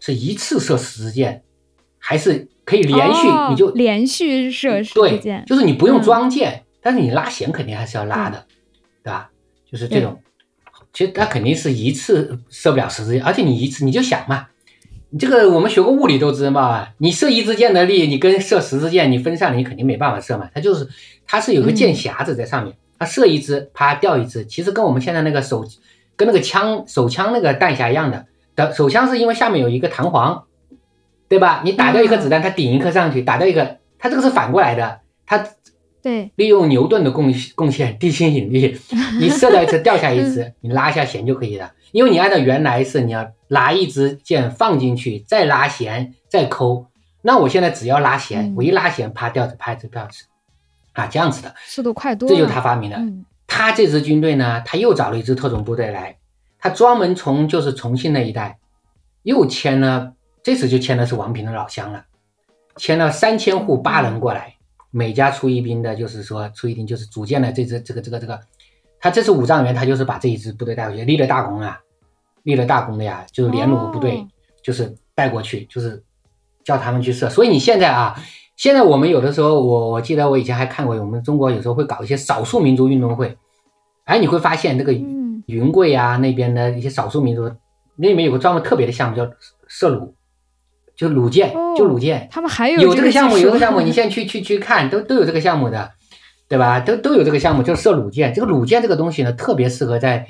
[0.00, 1.42] 是一次射十支箭，
[1.98, 8.46] 还是可以连续你就连续射十支箭，就是你不用装箭，但是你拉弦肯定还是要拉的，
[9.04, 9.30] 对吧？
[9.70, 10.20] 就是这种。
[10.92, 14.48] 其实它肯定是一次射不了十支箭，而且你一次你就想嘛，
[15.10, 20.50] 你这个我们学过物理都知道嘛，你射一支箭的力，你跟射十支箭你分散了，你肯定没办法射嘛。
[20.54, 20.88] 它就是
[21.26, 24.44] 它是有个箭匣子在上面，它射一支，啪掉一支。
[24.44, 25.64] 其实跟我们现在那个手
[26.16, 28.26] 跟那个枪手枪那个弹匣一样的，
[28.56, 30.44] 的手枪是因为下面有一个弹簧，
[31.28, 31.62] 对吧？
[31.64, 35.46] 你打掉一颗子弹，它顶一颗上去，打掉一个，它这个是反过来的，它。
[36.02, 38.78] 对，利用牛顿的贡贡献，地心引力，
[39.20, 41.72] 你射到一次掉下一支，你拉一下弦就可以了。
[41.92, 46.86] 因为你按照原来是你要拿一支箭放进去，再拉弦，再抠。
[47.22, 50.24] 那我现在只要拉弦，我一拉弦，啪掉拍子掉子，
[50.92, 52.34] 啊，这样子的速度快多了。
[52.34, 52.98] 这就是他发明的。
[53.46, 56.16] 他这支军队呢，他又找了一支特种部队来，
[56.58, 58.58] 他专门从就是重庆那一带
[59.24, 62.04] 又签了，这次就签的是王平的老乡了，
[62.76, 64.54] 签了三千户巴人过来。
[64.90, 68.40] 每家出一兵的，就是说出一兵，就是组建了这支这个这个这个，
[68.98, 71.80] 他这次五丈原，他就是把这一支部队带过去，立了大功啊，
[72.42, 74.26] 立了大功的呀，就是连弩部队，
[74.62, 76.02] 就是带过去，就是
[76.64, 77.30] 叫他们去射。
[77.30, 78.20] 所以你现在啊，
[78.56, 83.36] 现在我们有的时候，我我记得我以前还看过，我们中国有时候会搞一些少数民族运动会，
[84.04, 87.48] 哎，你会发现这个云贵啊那边的一些少数民族，
[87.96, 89.30] 那里面有个专门特别的项目叫
[89.68, 90.14] 射弩。
[91.00, 95.92] 就弩箭，就弩箭，他们还有有这个项目，有这个项目，你现在去去去看，都都有这个项目的，
[96.46, 96.78] 对吧？
[96.80, 98.34] 都都有这个项目，就是射弩箭。
[98.34, 100.26] 这个弩箭这个东西呢，特别适合在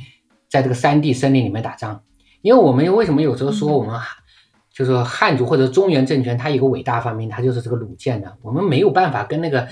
[0.48, 2.02] 在这个山地森林里面打仗。
[2.40, 3.98] 因为我们为什么有时候说我们
[4.72, 8.30] 就是汉族或者中原政权，它有个伟大发明，它就是这个弩箭呢？
[8.40, 9.66] 我们没有办法跟那个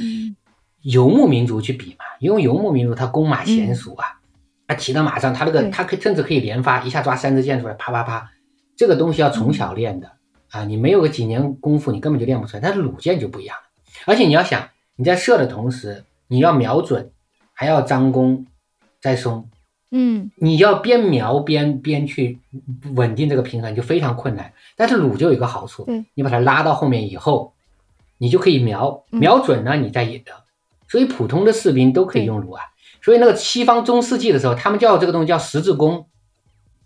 [0.82, 4.18] 游牧民族去比嘛，因为游牧民族他弓马娴熟啊，
[4.66, 8.30] 他骑到马上，他那个他可甚至可以连发，一下抓三支箭出来，啪啪啪，
[8.76, 10.18] 这个东西要从小练的。
[10.51, 12.61] 啊，你没有个几年功夫，你根本就练不出来。
[12.61, 13.62] 但是弩箭就不一样了，
[14.07, 17.11] 而且你要想，你在射的同时，你要瞄准，
[17.53, 18.46] 还要张弓
[19.01, 19.49] 再松，
[19.90, 22.38] 嗯，你要边瞄边边去
[22.94, 24.53] 稳定这个平衡，就非常困难。
[24.76, 27.53] 但是弩就有一个好处，你把它拉到后面以后，
[28.16, 30.32] 你就可以瞄瞄准了，你再引的。
[30.88, 32.62] 所以普通的士兵都可以用弩啊。
[33.03, 36.07] 所以那个西方中世纪的时候，他们叫这个东西叫十字弓，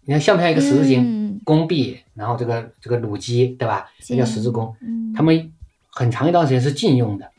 [0.05, 0.85] 你看像不像一个十字
[1.33, 1.41] 形？
[1.45, 3.87] 弓臂，然后这个这个弩机，对吧？
[4.01, 4.75] 这叫十字弓。
[5.17, 5.53] 他们
[5.91, 7.31] 很长一段时间是禁用的，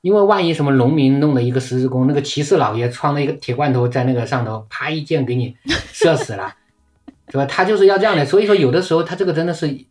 [0.00, 5.56] 因为万一什么农民弄了一个十字弓，那个骑士老爷穿了一个铁罐头在那个上头，啪一箭给你
[5.92, 6.54] 射死了，
[7.30, 7.44] 是吧？
[7.46, 8.24] 他就是要这样的。
[8.24, 9.84] 所以说，有的时候他这个真的是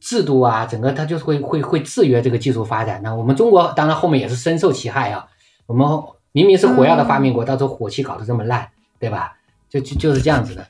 [0.00, 3.02] 制度啊，整个他就是会会会制约这个技术发展。
[3.02, 5.26] 那我们中国当然后面也是深受其害啊。
[5.66, 5.86] 我们
[6.32, 8.68] 明明是火药的发明国，到时候火器搞得这么烂，
[9.00, 9.36] 对吧？
[9.68, 10.66] 就就就是这样子的，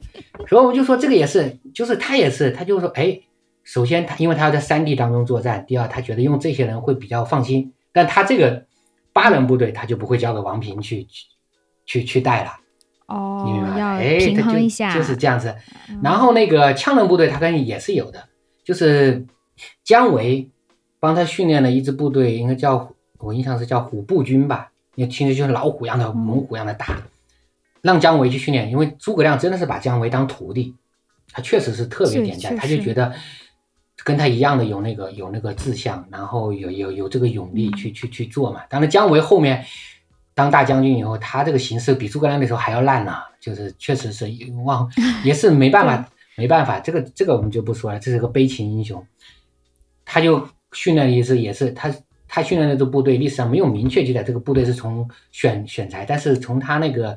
[0.48, 3.20] 所以我们就说这个也是，就是他也是，他就说，哎，
[3.62, 8.64] 首先他因为他要在山地当中作战，第二他觉得用这些人会比较放心，但他这个
[9.12, 11.26] 八人部队他就不会交给王平去去
[11.84, 12.52] 去去带了，
[13.06, 13.96] 哦，你明白吗？
[13.98, 15.54] 哎，平衡一下，就是这样子。
[16.02, 18.28] 然后那个羌人部队他跟也是有的，
[18.64, 19.24] 就是
[19.84, 20.50] 姜维
[20.98, 27.02] 帮他训练了一支部队，应该叫我印象是叫虎步军吧，那听着就是老虎一样的猛虎一样的大，
[27.82, 30.74] 让姜维去训练，因为诸葛亮真的是把姜维当徒弟，
[31.32, 33.12] 他确实是特别点赞，他就觉得
[34.04, 38.62] 跟他一样的有那个有那个志向，然后有有有这个勇力去去去做嘛。
[38.68, 39.64] 当然姜维后面
[40.34, 44.26] 当大将军以后，他这个形势比诸葛亮那时候还要烂呢，就是确实是
[44.64, 44.90] 忘
[45.24, 49.06] 也是没办法没办法，这个这个我们就不说了，这是个悲情英雄，
[50.04, 51.94] 他就训练的意思也是他。
[52.28, 57.16] 他训练的这部队历史上没有明确记载，这个部队是从选选材，但是从他那个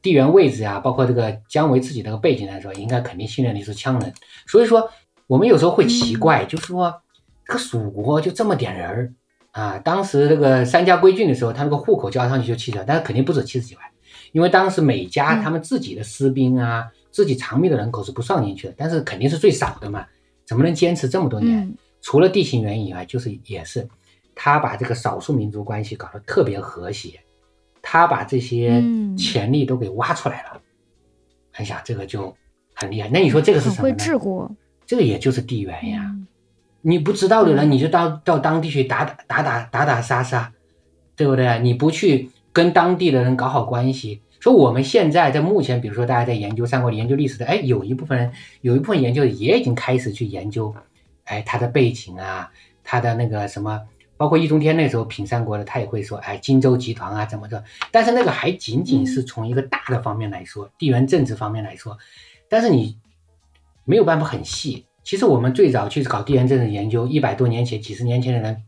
[0.00, 4.12] 地缘位置啊，包括这个姜维自己那个背景来说，应该肯定信任的是羌人。
[4.46, 4.90] 所以说，
[5.26, 7.02] 我们有时候会奇怪，就是说
[7.46, 9.12] 这个蜀国就这么点人儿
[9.50, 9.78] 啊。
[9.78, 13.84] 当时这个三家归郡的时候，他那个户口交上去就七十万，但是肯定不止七十几万，
[14.32, 20.06] 因为当时每家他们自己的私兵啊，自己长命的人口是不算进去的，但是肯定是最少的嘛，
[20.46, 21.74] 怎么能坚持这么多年？
[22.00, 23.88] 除了地形原因以外，就是也是。
[24.40, 27.18] 他把这个少数民族关系搞得特别和谐，
[27.90, 28.84] 他把这些
[29.16, 30.60] 潜力都给挖出来了。
[31.52, 32.36] 哎呀，这个就
[32.74, 33.08] 很厉害。
[33.08, 33.94] 那你说这个是什么呢？
[33.94, 36.14] 会治国，这个也就是地缘呀。
[36.82, 40.52] 你不知道的人，你就到到当地去打打打打打打杀杀，
[41.16, 41.60] 对不对？
[41.60, 44.20] 你不去跟当地的人搞好关系。
[44.38, 50.74] 说我们现在在目前，比如说大家在研究三国、研究历史的，哎，有一部分人有一部分研究也已经开始去研究，
[51.24, 52.50] 哎，他的背景啊，
[52.84, 53.80] 他的那个什么。
[54.18, 57.64] 包括易中天那时候品三国的，他也会说，哎，荆州集团啊，怎么着？
[57.90, 61.96] 但是那个还仅仅是从一个大的方面来说，地缘政治方面来说，
[62.48, 62.98] 但是你
[63.84, 64.84] 没有办法很细。
[65.04, 68.64] 其实我们最早去搞地缘政治研究，一百多年前、几十年前的人，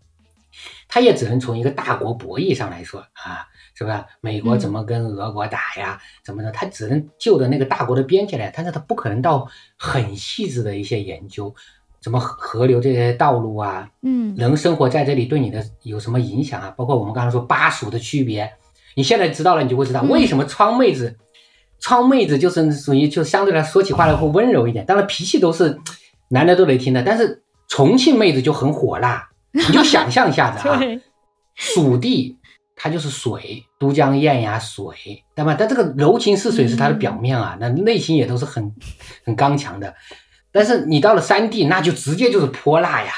[0.88, 4.06] 他也只能从一个大国博弈上来说啊，是吧？
[4.20, 6.00] 美国怎么跟俄国打呀？
[6.24, 6.50] 怎么着？
[6.52, 11.54] 他只能就着那个大国的边界来，但是他不可能到很细致的一些研究。
[12.02, 16.72] 什么河流这些道路啊，嗯，人生活在这里对你的有什么影响啊？
[16.76, 18.50] 包括我们刚才说巴蜀的区别，
[18.94, 21.16] 你现在知道了，你就会知道为什么川妹子，
[21.78, 25.78] 川妹子就是属于就相对来说起话来会温柔一点，当然脾气都是
[26.28, 30.80] 男的都得听的，但是重庆妹子就很火辣，你就想象一下子啊，
[31.54, 32.38] 蜀地
[32.74, 35.54] 它就是水，都江堰呀水，对吧？
[35.58, 38.74] 但这个柔情似水是它的表面啊，那内心也都是很
[39.26, 39.94] 很刚强的。
[40.52, 43.12] 但是你到了山地，那就直接就是泼辣呀，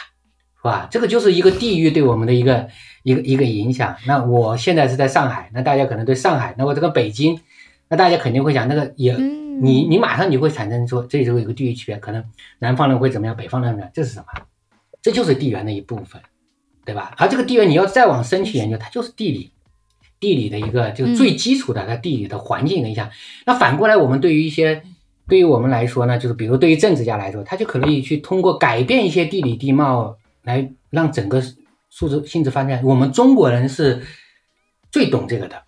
[0.57, 0.87] 是吧？
[0.91, 2.69] 这个就是一个地域对我们的一个
[3.03, 3.97] 一个一个影响。
[4.07, 7.41] 那我现在是在上海，那大家可能对上海，那我这个北京，
[7.89, 12.23] 那大家肯定会想那个也，你你马上你会产生说这里头有个地域区别，可能
[12.59, 13.91] 南方人会怎么样，北方人怎么样？
[13.95, 14.27] 这是什么？
[15.01, 16.21] 这就是地缘的一部分，
[16.85, 17.15] 对吧？
[17.17, 19.51] 而这个地缘你要再往深去研究，它就是地理，
[20.21, 23.11] 地理的一个就最基础的它地理的环境影响。
[23.47, 24.83] 那反过来，我们对于一些。
[25.29, 31.43] 对于我们来说呢，就是比如对于政治家来说，他就可以去通过改变一些地理地貌来让整个
[31.91, 32.83] 数字性质发展。
[32.85, 34.03] 我们中国人是
[34.91, 35.63] 最懂这个的，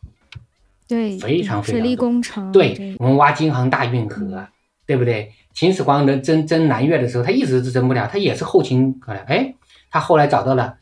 [0.89, 1.81] 对，非常非常。
[1.81, 4.47] 水利工程，对我们挖京杭大运河，
[4.87, 5.33] 对不对？
[5.55, 9.23] 秦始皇能征征南越的时候，他一直是征不了，他也是后勤可能。
[9.25, 9.55] 哎，
[9.89, 10.79] 他后来找到了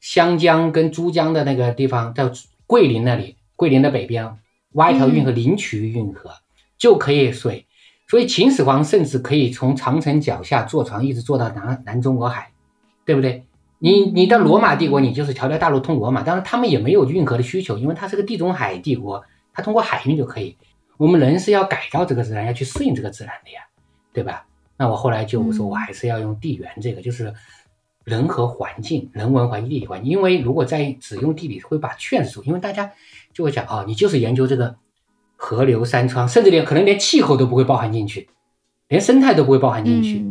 [0.00, 2.30] 湘江跟珠江的那个地方，在
[2.66, 4.38] 桂林那里，桂林的北边
[4.72, 6.30] 挖一条运河，灵渠运河
[6.78, 7.65] 就可以水。
[8.08, 12.52] 所以秦始皇甚至可以从长城脚下坐船一直坐到南南中国海，
[13.04, 13.44] 对不对？
[13.78, 20.56] 你你到罗马帝国，你就是条条大路通罗马，当然他们也没有运河的需求，因为它是个地中海帝国，它通过海运就可以。
[20.96, 23.62] 我们人是要改造这个自然，要去适应这个自然的呀，
[24.12, 24.46] 对吧？
[24.78, 27.34] 那我后来就我说我还是要用地缘这个，就是
[28.04, 32.92] 人和环境、人文环境、地理环境，因为如果在只用地理会把劝住，因为大家
[33.34, 34.76] 就会讲哦，你就是研究这个。
[35.36, 38.28] 河流山川，甚至连可能连气候都不会包含进去，
[38.88, 40.24] 连生态都不会包含进去。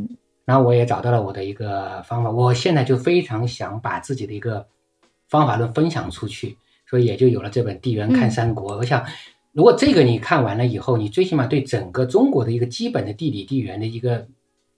[0.44, 4.68] 然后我也找到了我的一个方法，我现在就非常想把自己的一个
[5.28, 6.58] 方法论分享出去，
[6.88, 8.74] 所以也就有了这本《地缘看三国》。
[8.78, 9.06] 我想，
[9.54, 14.28] 如果这个你看完了以后，你最起码对整个中国的一个基本的地理地缘的一个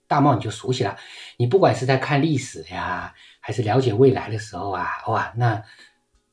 [0.06, 0.96] 大貌你就熟悉了。
[1.36, 5.62] 你不管是在看历史呀，还是了解未来的时候啊，哇，那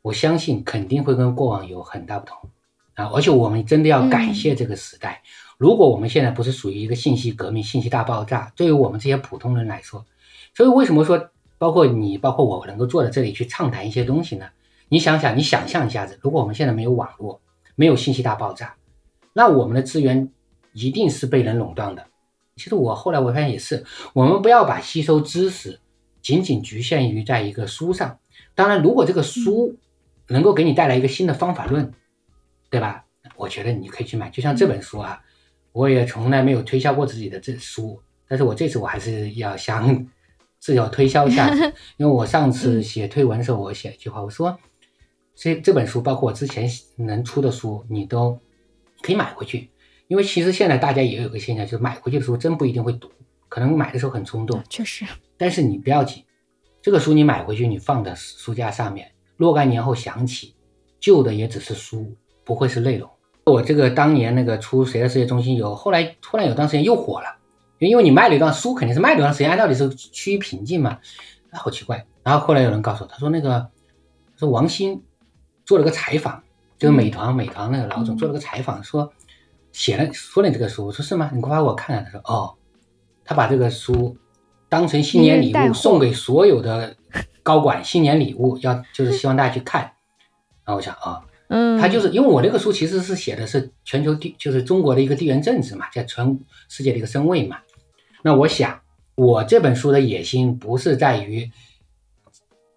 [0.02, 2.50] 我相信肯定会跟过往有很大不同。
[2.96, 3.12] 啊！
[3.14, 5.22] 而且我们真的要感谢这个时代。
[5.58, 10.06] 如果我们现在不是属于一个信息革命、信息大爆炸，对于我们这些普通人来说，
[10.54, 14.48] 所以为什么说包括你、包括我能够坐在这里去畅谈一些东西呢？
[14.90, 17.40] 你想想，你想象一下子，如果我们现在没有网络，
[17.76, 18.76] 没有信息大爆炸，
[19.32, 20.30] 那我们的资源
[20.74, 22.06] 一定是被人垄断的。
[22.58, 25.80] 其实我后来我发现也是，我们不要把吸收知识
[26.22, 28.20] 仅仅局限于在一个书上。
[28.54, 29.78] 当然，如果这个书
[30.28, 31.94] 能够给你带来一个新的方法论。
[32.76, 33.06] 对吧？
[33.38, 35.22] 我觉得你可以去买，就像这本书啊，
[35.72, 40.06] 我也从来没有推销过自己的这书，但是我这次我还是要想
[40.60, 41.50] 自我推销一下，
[41.96, 44.60] 因为我上次写推文的时候，我写一句话，我说
[45.34, 48.38] 这这本书，包括我之前能出的书，你都
[49.02, 49.70] 可以买回去。
[50.08, 53.10] 因为其实现在大家也有个现象，就是买回去的书真不一定会读，
[53.48, 54.62] 可能买的时候很冲动。
[54.70, 55.06] 确实，
[55.38, 56.24] 但是你不要紧，
[56.82, 60.54] 这个书你买回去，你放在书架上面，若干年后想起，
[61.00, 62.16] 旧的也只是书，
[62.46, 63.10] 不会是内容。
[63.44, 67.36] 我这个当年那个出《谁的世界中心》有，后来突然有段时间又火了，
[67.80, 70.92] 因为你卖了一段书，肯定是卖了一段时间，按道理是趋于平静嘛，
[71.52, 72.06] 啊，好奇怪。
[72.24, 73.70] 然后后来有人告诉我，他说那个
[74.38, 75.04] 说王兴
[75.66, 76.42] 做了个采访，
[76.78, 79.12] 就是美团美团那个老总做了个采访，说。
[79.76, 81.30] 写了说了这个书，我说是吗？
[81.34, 82.06] 你快发给我看看。
[82.06, 82.56] 他说哦，
[83.26, 84.16] 他把这个书
[84.70, 86.96] 当成新年礼物送给所有的
[87.44, 89.82] 高管，新年礼物要就是希望大家去看。
[90.64, 96.40] 然后我想啊，嗯，他就是因为我那个书其实是写的是全球地，就是中国的一个地缘政治嘛，在全
[96.70, 97.58] 世界的一个身位嘛。
[98.24, 98.82] 那我想，
[99.16, 101.52] 我这本书的野心不是在于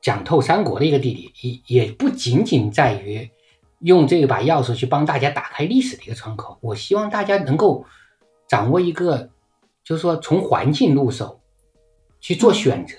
[0.00, 3.30] 讲透三国的一个地理，也也不仅仅在于。
[3.80, 7.86] 用这把钥匙去帮大家打开历史的一个窗口，我希望大家能够
[8.48, 9.30] 掌握一个，
[9.84, 11.40] 就是说从环境入手
[12.18, 12.96] 去做选择。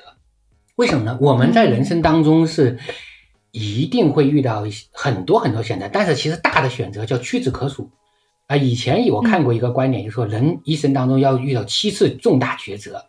[0.78, 1.18] 为什么呢？
[1.20, 2.80] 我们在人生当中是
[3.52, 7.90] 一定会遇到很多很多选择，但是其实大的选择叫屈指可数。
[8.48, 8.56] 啊。
[8.56, 13.06] 以前我看过一个观点，就是说人一生当中要遇到七次重大抉择，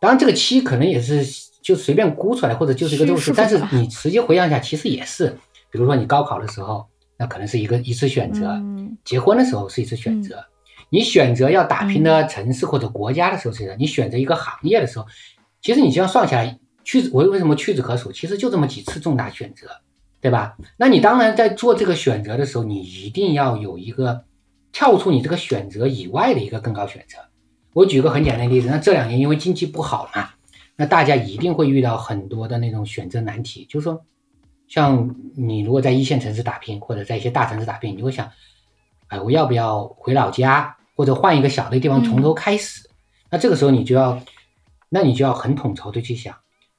[0.00, 1.24] 当然这个七可能也是
[1.62, 5.30] 就随便估出来，或者就是一个斗士，但是你实际回想一下，其实也是，
[5.70, 6.86] 比如说你高考的时候。
[7.18, 8.62] 那可能是一个一次选择，
[9.02, 10.44] 结婚的时候是一次选择，
[10.90, 15.06] 你选择要打拼的城市或者国家的时候是你选择一个行业的时候，
[15.62, 18.12] 其实你这样算下来，屈为为什么屈指可数？
[18.12, 19.68] 其实就这么几次重大选择，
[20.20, 20.56] 对吧？
[20.78, 24.24] 那你当然在做这个选择的时候，你一定要有一个
[24.72, 27.18] 跳出你这个选择以外的一个更高选择。
[27.74, 30.30] 我举个很简单的例子，那这两年因为经济不好嘛，
[30.76, 34.02] 那大家一定会遇到很多的那种选择难题，就是说。
[34.68, 38.28] 像你如果在一线城市打拼，或者在一些大城市打拼，你会想，
[39.06, 42.90] 哎，我要不要回老家，或者换一个小的地方从头开始？
[43.30, 44.20] 那这个时候你就要，
[44.88, 46.34] 那你就要很统筹的去想，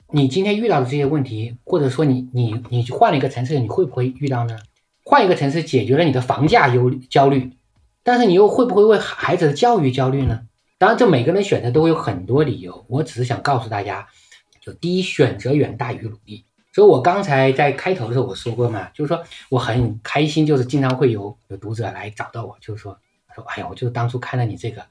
[0.09, 4.57] 你今天遇到的这些问题，或者说你你你换了一个城市，你会不会遇到呢？
[5.03, 7.51] 换一个城市解决了你的房价忧焦虑，
[8.03, 10.41] 但是你又会不会为孩子的教育焦虑呢？
[10.77, 14.07] 当然，这每个人选择都会有很多理由，我只是想告诉大家，
[14.61, 16.45] 就第一，选择远大于努力。
[16.71, 22.97] 所以，我刚才在开头的时候我说过嘛，就是说我很开心，就是经常会有有读者来找到我，就是说
[23.35, 24.85] 说，哎呀，我就当初看了你这个，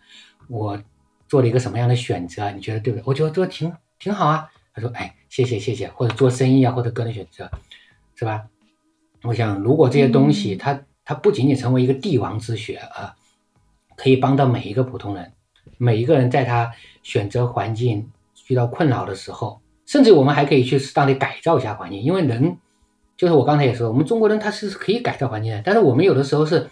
[0.48, 0.78] 我
[1.26, 3.02] 做了一个什么样的选择，你觉得对不对？
[3.06, 4.50] 我觉得做挺挺好啊。
[4.76, 7.50] 他说，哎，谢谢谢谢，或者做生意啊，或者个人选择，
[8.14, 8.44] 是吧？
[9.22, 13.16] 我想，如果这些东西，它它不仅仅成为一个帝王之学啊，
[13.96, 15.32] 可以帮到每一个普通人，
[15.78, 16.70] 每一个人在他
[17.02, 18.10] 选择环境
[18.48, 19.60] 遇到困扰的时候。
[19.86, 22.58] 甚至我们还可以去适当的改造一下环境，因为人，
[23.16, 26.68] 就是我刚才也说，我们中国人他是可以改造环境的，但是我们有的时候是，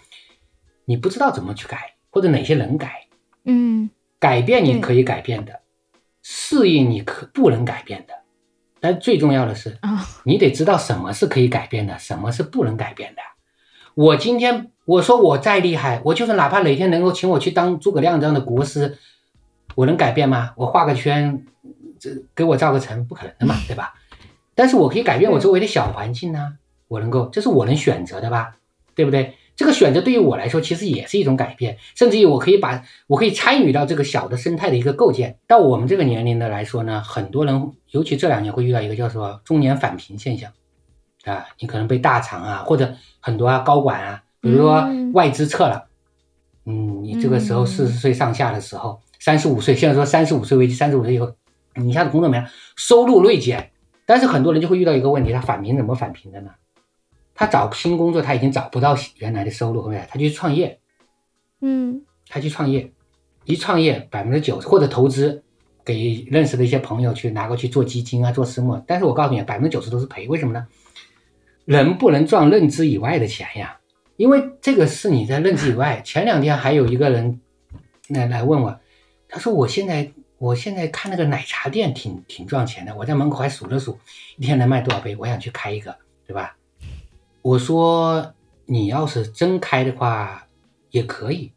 [0.83, 3.07] 你不知道怎么去改，或者哪些能改，
[3.45, 5.61] 嗯，改变你可以改变的，
[6.27, 8.15] 适应你可不能改变的，
[8.79, 13.21] 但最重要的是啊，你得知道什么是可以改变的，什么是不能改变的。
[13.93, 18.97] 我今天我说我再厉害，我就是哪怕哪天能够请我去当诸葛亮这样的国师，
[19.75, 20.53] 我能改变吗？
[20.55, 21.45] 我画个圈。
[21.97, 23.93] 这给我造个城不可能的嘛，对吧？
[24.53, 26.57] 但是我可以改变我周围的小环境呢，
[26.89, 28.57] 我能够，这是我能选择的吧，
[28.95, 29.35] 对不对？
[29.55, 35.37] 这个选择对于我来说，其实也是一种改变，甚至于我可以把我可以参与到这个小的生态的一个构建。
[35.47, 40.51] 到我们这个年龄的来说呢，很多人，尤其这两年会遇到一个叫做中年返贫现象
[41.23, 45.87] 啊，你可能被大厂啊，或者很多啊高管啊，比如说外资撤了，
[46.65, 51.33] 嗯，你这个时候四十岁上下的时候，三十五岁，现在说三十五岁危机，三十五岁以后。
[51.77, 53.71] 你一下子工作没了，收入锐减，
[54.05, 56.51] 但是很多人就会遇到一个问题，他返贫怎么返贫的呢？
[57.35, 60.79] 他找新工作他已经找不到原来的收入，后面他就去创业，
[61.61, 62.91] 嗯，他去创业，
[63.43, 65.43] 一创业百分之九十或者投资，
[65.83, 70.65] 给认识的一些朋友去拿过去做基金啊，做私募，但是我告诉你，百分之九十都是赔，为什么呢？
[71.65, 73.79] 人不能赚认知以外的钱呀，
[74.15, 76.01] 因为这个是你在认知以外。
[76.03, 77.41] 前两天还有一个人
[78.07, 78.79] 来来问我，
[79.27, 80.11] 他说我现在。
[80.37, 83.97] 我现在看那个奶茶店挺挺赚钱的，我在门口还数了数，
[84.35, 85.15] 一天能卖多少杯？
[85.15, 85.95] 我想去开一个，
[86.27, 86.57] 对吧？
[87.45, 88.33] 我说
[88.65, 90.47] 你要是真开的话
[90.89, 91.51] 也可以，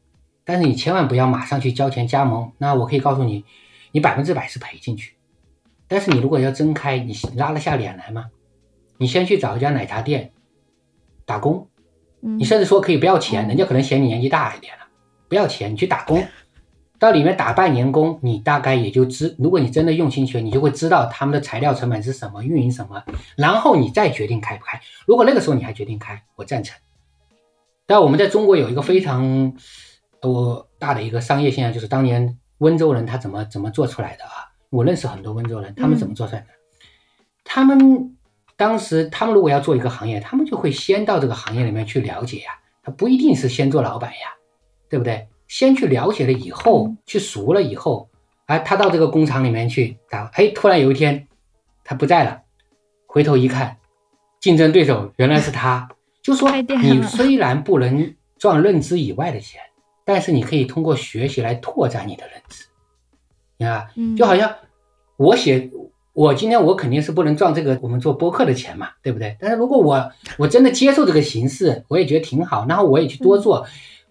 [0.45, 2.53] 但是你千万不要马上去交钱加盟。
[2.59, 3.47] 那我可以告诉你，
[3.93, 5.15] 你百分之百是赔进去。
[5.87, 8.27] 但是你如果要真开，你拉得下脸来吗？
[8.99, 10.31] 你先去找一家奶茶店
[11.25, 11.67] 打工，
[12.21, 14.85] 你甚至说可以不要钱，人家可能嫌你年纪大一点了，
[15.27, 16.23] 不要钱，你去打工。
[16.99, 23.03] 到里面打半年工，你大概也就知，如果你真的用心学，你就会知道他们的材料成本是什么，运营什么，
[23.37, 24.81] 然后你再决定开不开。
[25.07, 26.77] 如果那个时候你还决定开，我赞成。
[27.87, 29.55] 但我们在中国有一个非常
[30.21, 34.51] 多大的一个商业现象，就是当年温州人他怎么怎么做出来的啊？
[34.71, 36.49] 我认识很多温州人，他们怎么做出来的？
[37.45, 38.17] 他们
[38.57, 44.35] 当时他们如果要做一个行业，他们就会先到这个行业里面去了解呀，他不一定是先做老板呀，
[44.91, 45.29] 对不对？
[45.49, 48.09] 先去了解了以后，去熟了以后，
[48.47, 51.27] 哎，他到这个工厂里面去打，哎，突然有一天
[51.83, 52.43] 他不在了，
[53.07, 53.79] 回头一看，
[54.41, 55.89] 竞争对手原来是他。
[56.23, 59.63] 就说你虽然不能赚认知以外的钱，
[60.05, 62.67] 但是你可以通过学习来拓展你的认知。
[63.57, 64.55] 你看，就好像
[65.17, 65.71] 我写，
[66.13, 69.39] 我今天我肯定是不能赚这个我们做播客的钱嘛，对不对？
[69.41, 73.67] 但是如果我我真的接受这个形式，我也觉得挺好，然后我也去多做。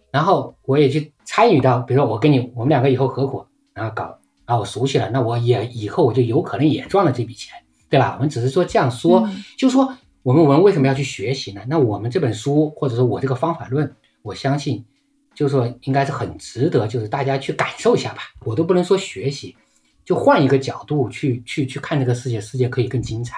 [0.10, 7.54] 然后我也去参与到，比如说我跟你，我们两个以后合伙，然后搞，然后我熟悉了，那我也以后我就有可能也赚了这笔钱，
[7.90, 8.16] 对吧？
[8.16, 9.94] 我们只是说这样说，就说
[10.24, 11.62] 我们文为什么要去学习呢？
[11.68, 14.86] 那我们这本书或者说我这个方法论，我相信，
[15.36, 18.22] 就是说应该是很值得，就是大家去感受一下吧。
[18.46, 19.54] 我都不能说学习，
[20.06, 23.38] 就换一个角度去去去看这个世界，世界可以更精彩。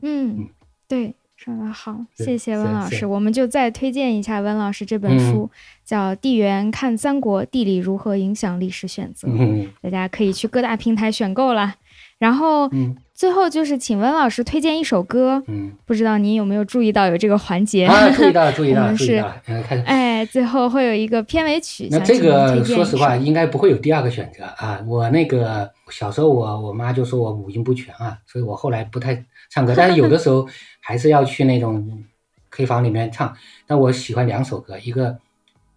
[0.00, 0.48] 嗯，
[0.88, 1.14] 对。
[1.44, 3.04] 说的好，谢谢温老师。
[3.04, 5.50] 我们就再推荐一下温老师这本书，
[5.84, 11.74] 叫《地缘看三国：地理如何影响历史选择》，嗯大家可以去各大平台选购了。
[12.16, 12.70] 然后，
[13.12, 15.42] 最后就是请温老师推荐一首歌。
[15.46, 17.84] 嗯，不知道您有没有注意到有这个环节？
[17.84, 19.30] 啊，注意到，注意到，注意到。
[19.84, 21.88] 哎，最后会有一个片尾曲。
[21.90, 24.80] 那这个说实话，应该不会有第二个选择啊。
[24.86, 29.74] 我那个小时候，我我妈就说我五音不全啊，所以我后来不太唱歌。
[29.76, 30.48] 但是有的时候
[30.84, 32.04] 还是要去那种
[32.50, 33.34] K 房里面唱。
[33.66, 35.12] 但我喜欢两首歌，一个《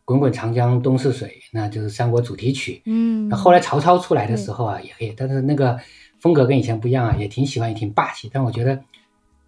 [0.06, 2.82] 滚滚长江东逝水》，那就是三国主题曲。
[2.86, 3.30] 嗯。
[3.30, 5.80] 那后来曹操出来的时候啊，也可以，但是那个。
[6.20, 8.84] 风格跟以前不一样啊，也挺喜欢，也挺霸气，但我觉得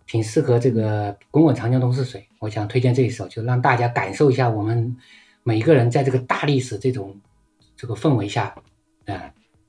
[0.05, 2.23] 挺适合这个“滚滚长江东逝水”。
[2.37, 4.95] 我想推荐这一首，就让大家感受一下我们
[5.41, 7.19] 每一个人在这个大历史这种
[7.75, 8.53] 这个氛围下，
[9.05, 9.19] 嗯，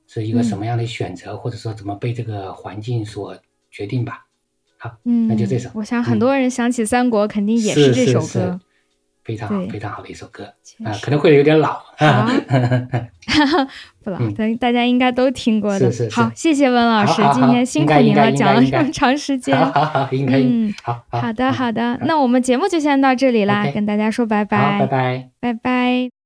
[0.05, 3.35] 是一个什么样的选择，或者说怎么被这个环境所
[3.71, 4.27] 决定吧。
[4.81, 5.69] 好，嗯，那就这首。
[5.75, 8.59] 我想很多人想起三国，肯定也是这首歌。
[9.23, 10.43] 非常好，非常好的一首歌
[10.83, 11.79] 啊，可能会有点老，
[14.03, 15.91] 不老，等大家应该都听过的。
[16.11, 19.55] 好，谢谢温老师，今天辛苦您了，讲了这么 长时 间。
[19.55, 26.20] 好好，应该嗯，好好的好的，那我们节目就先到这里啦，跟大家说拜拜，拜拜，拜拜。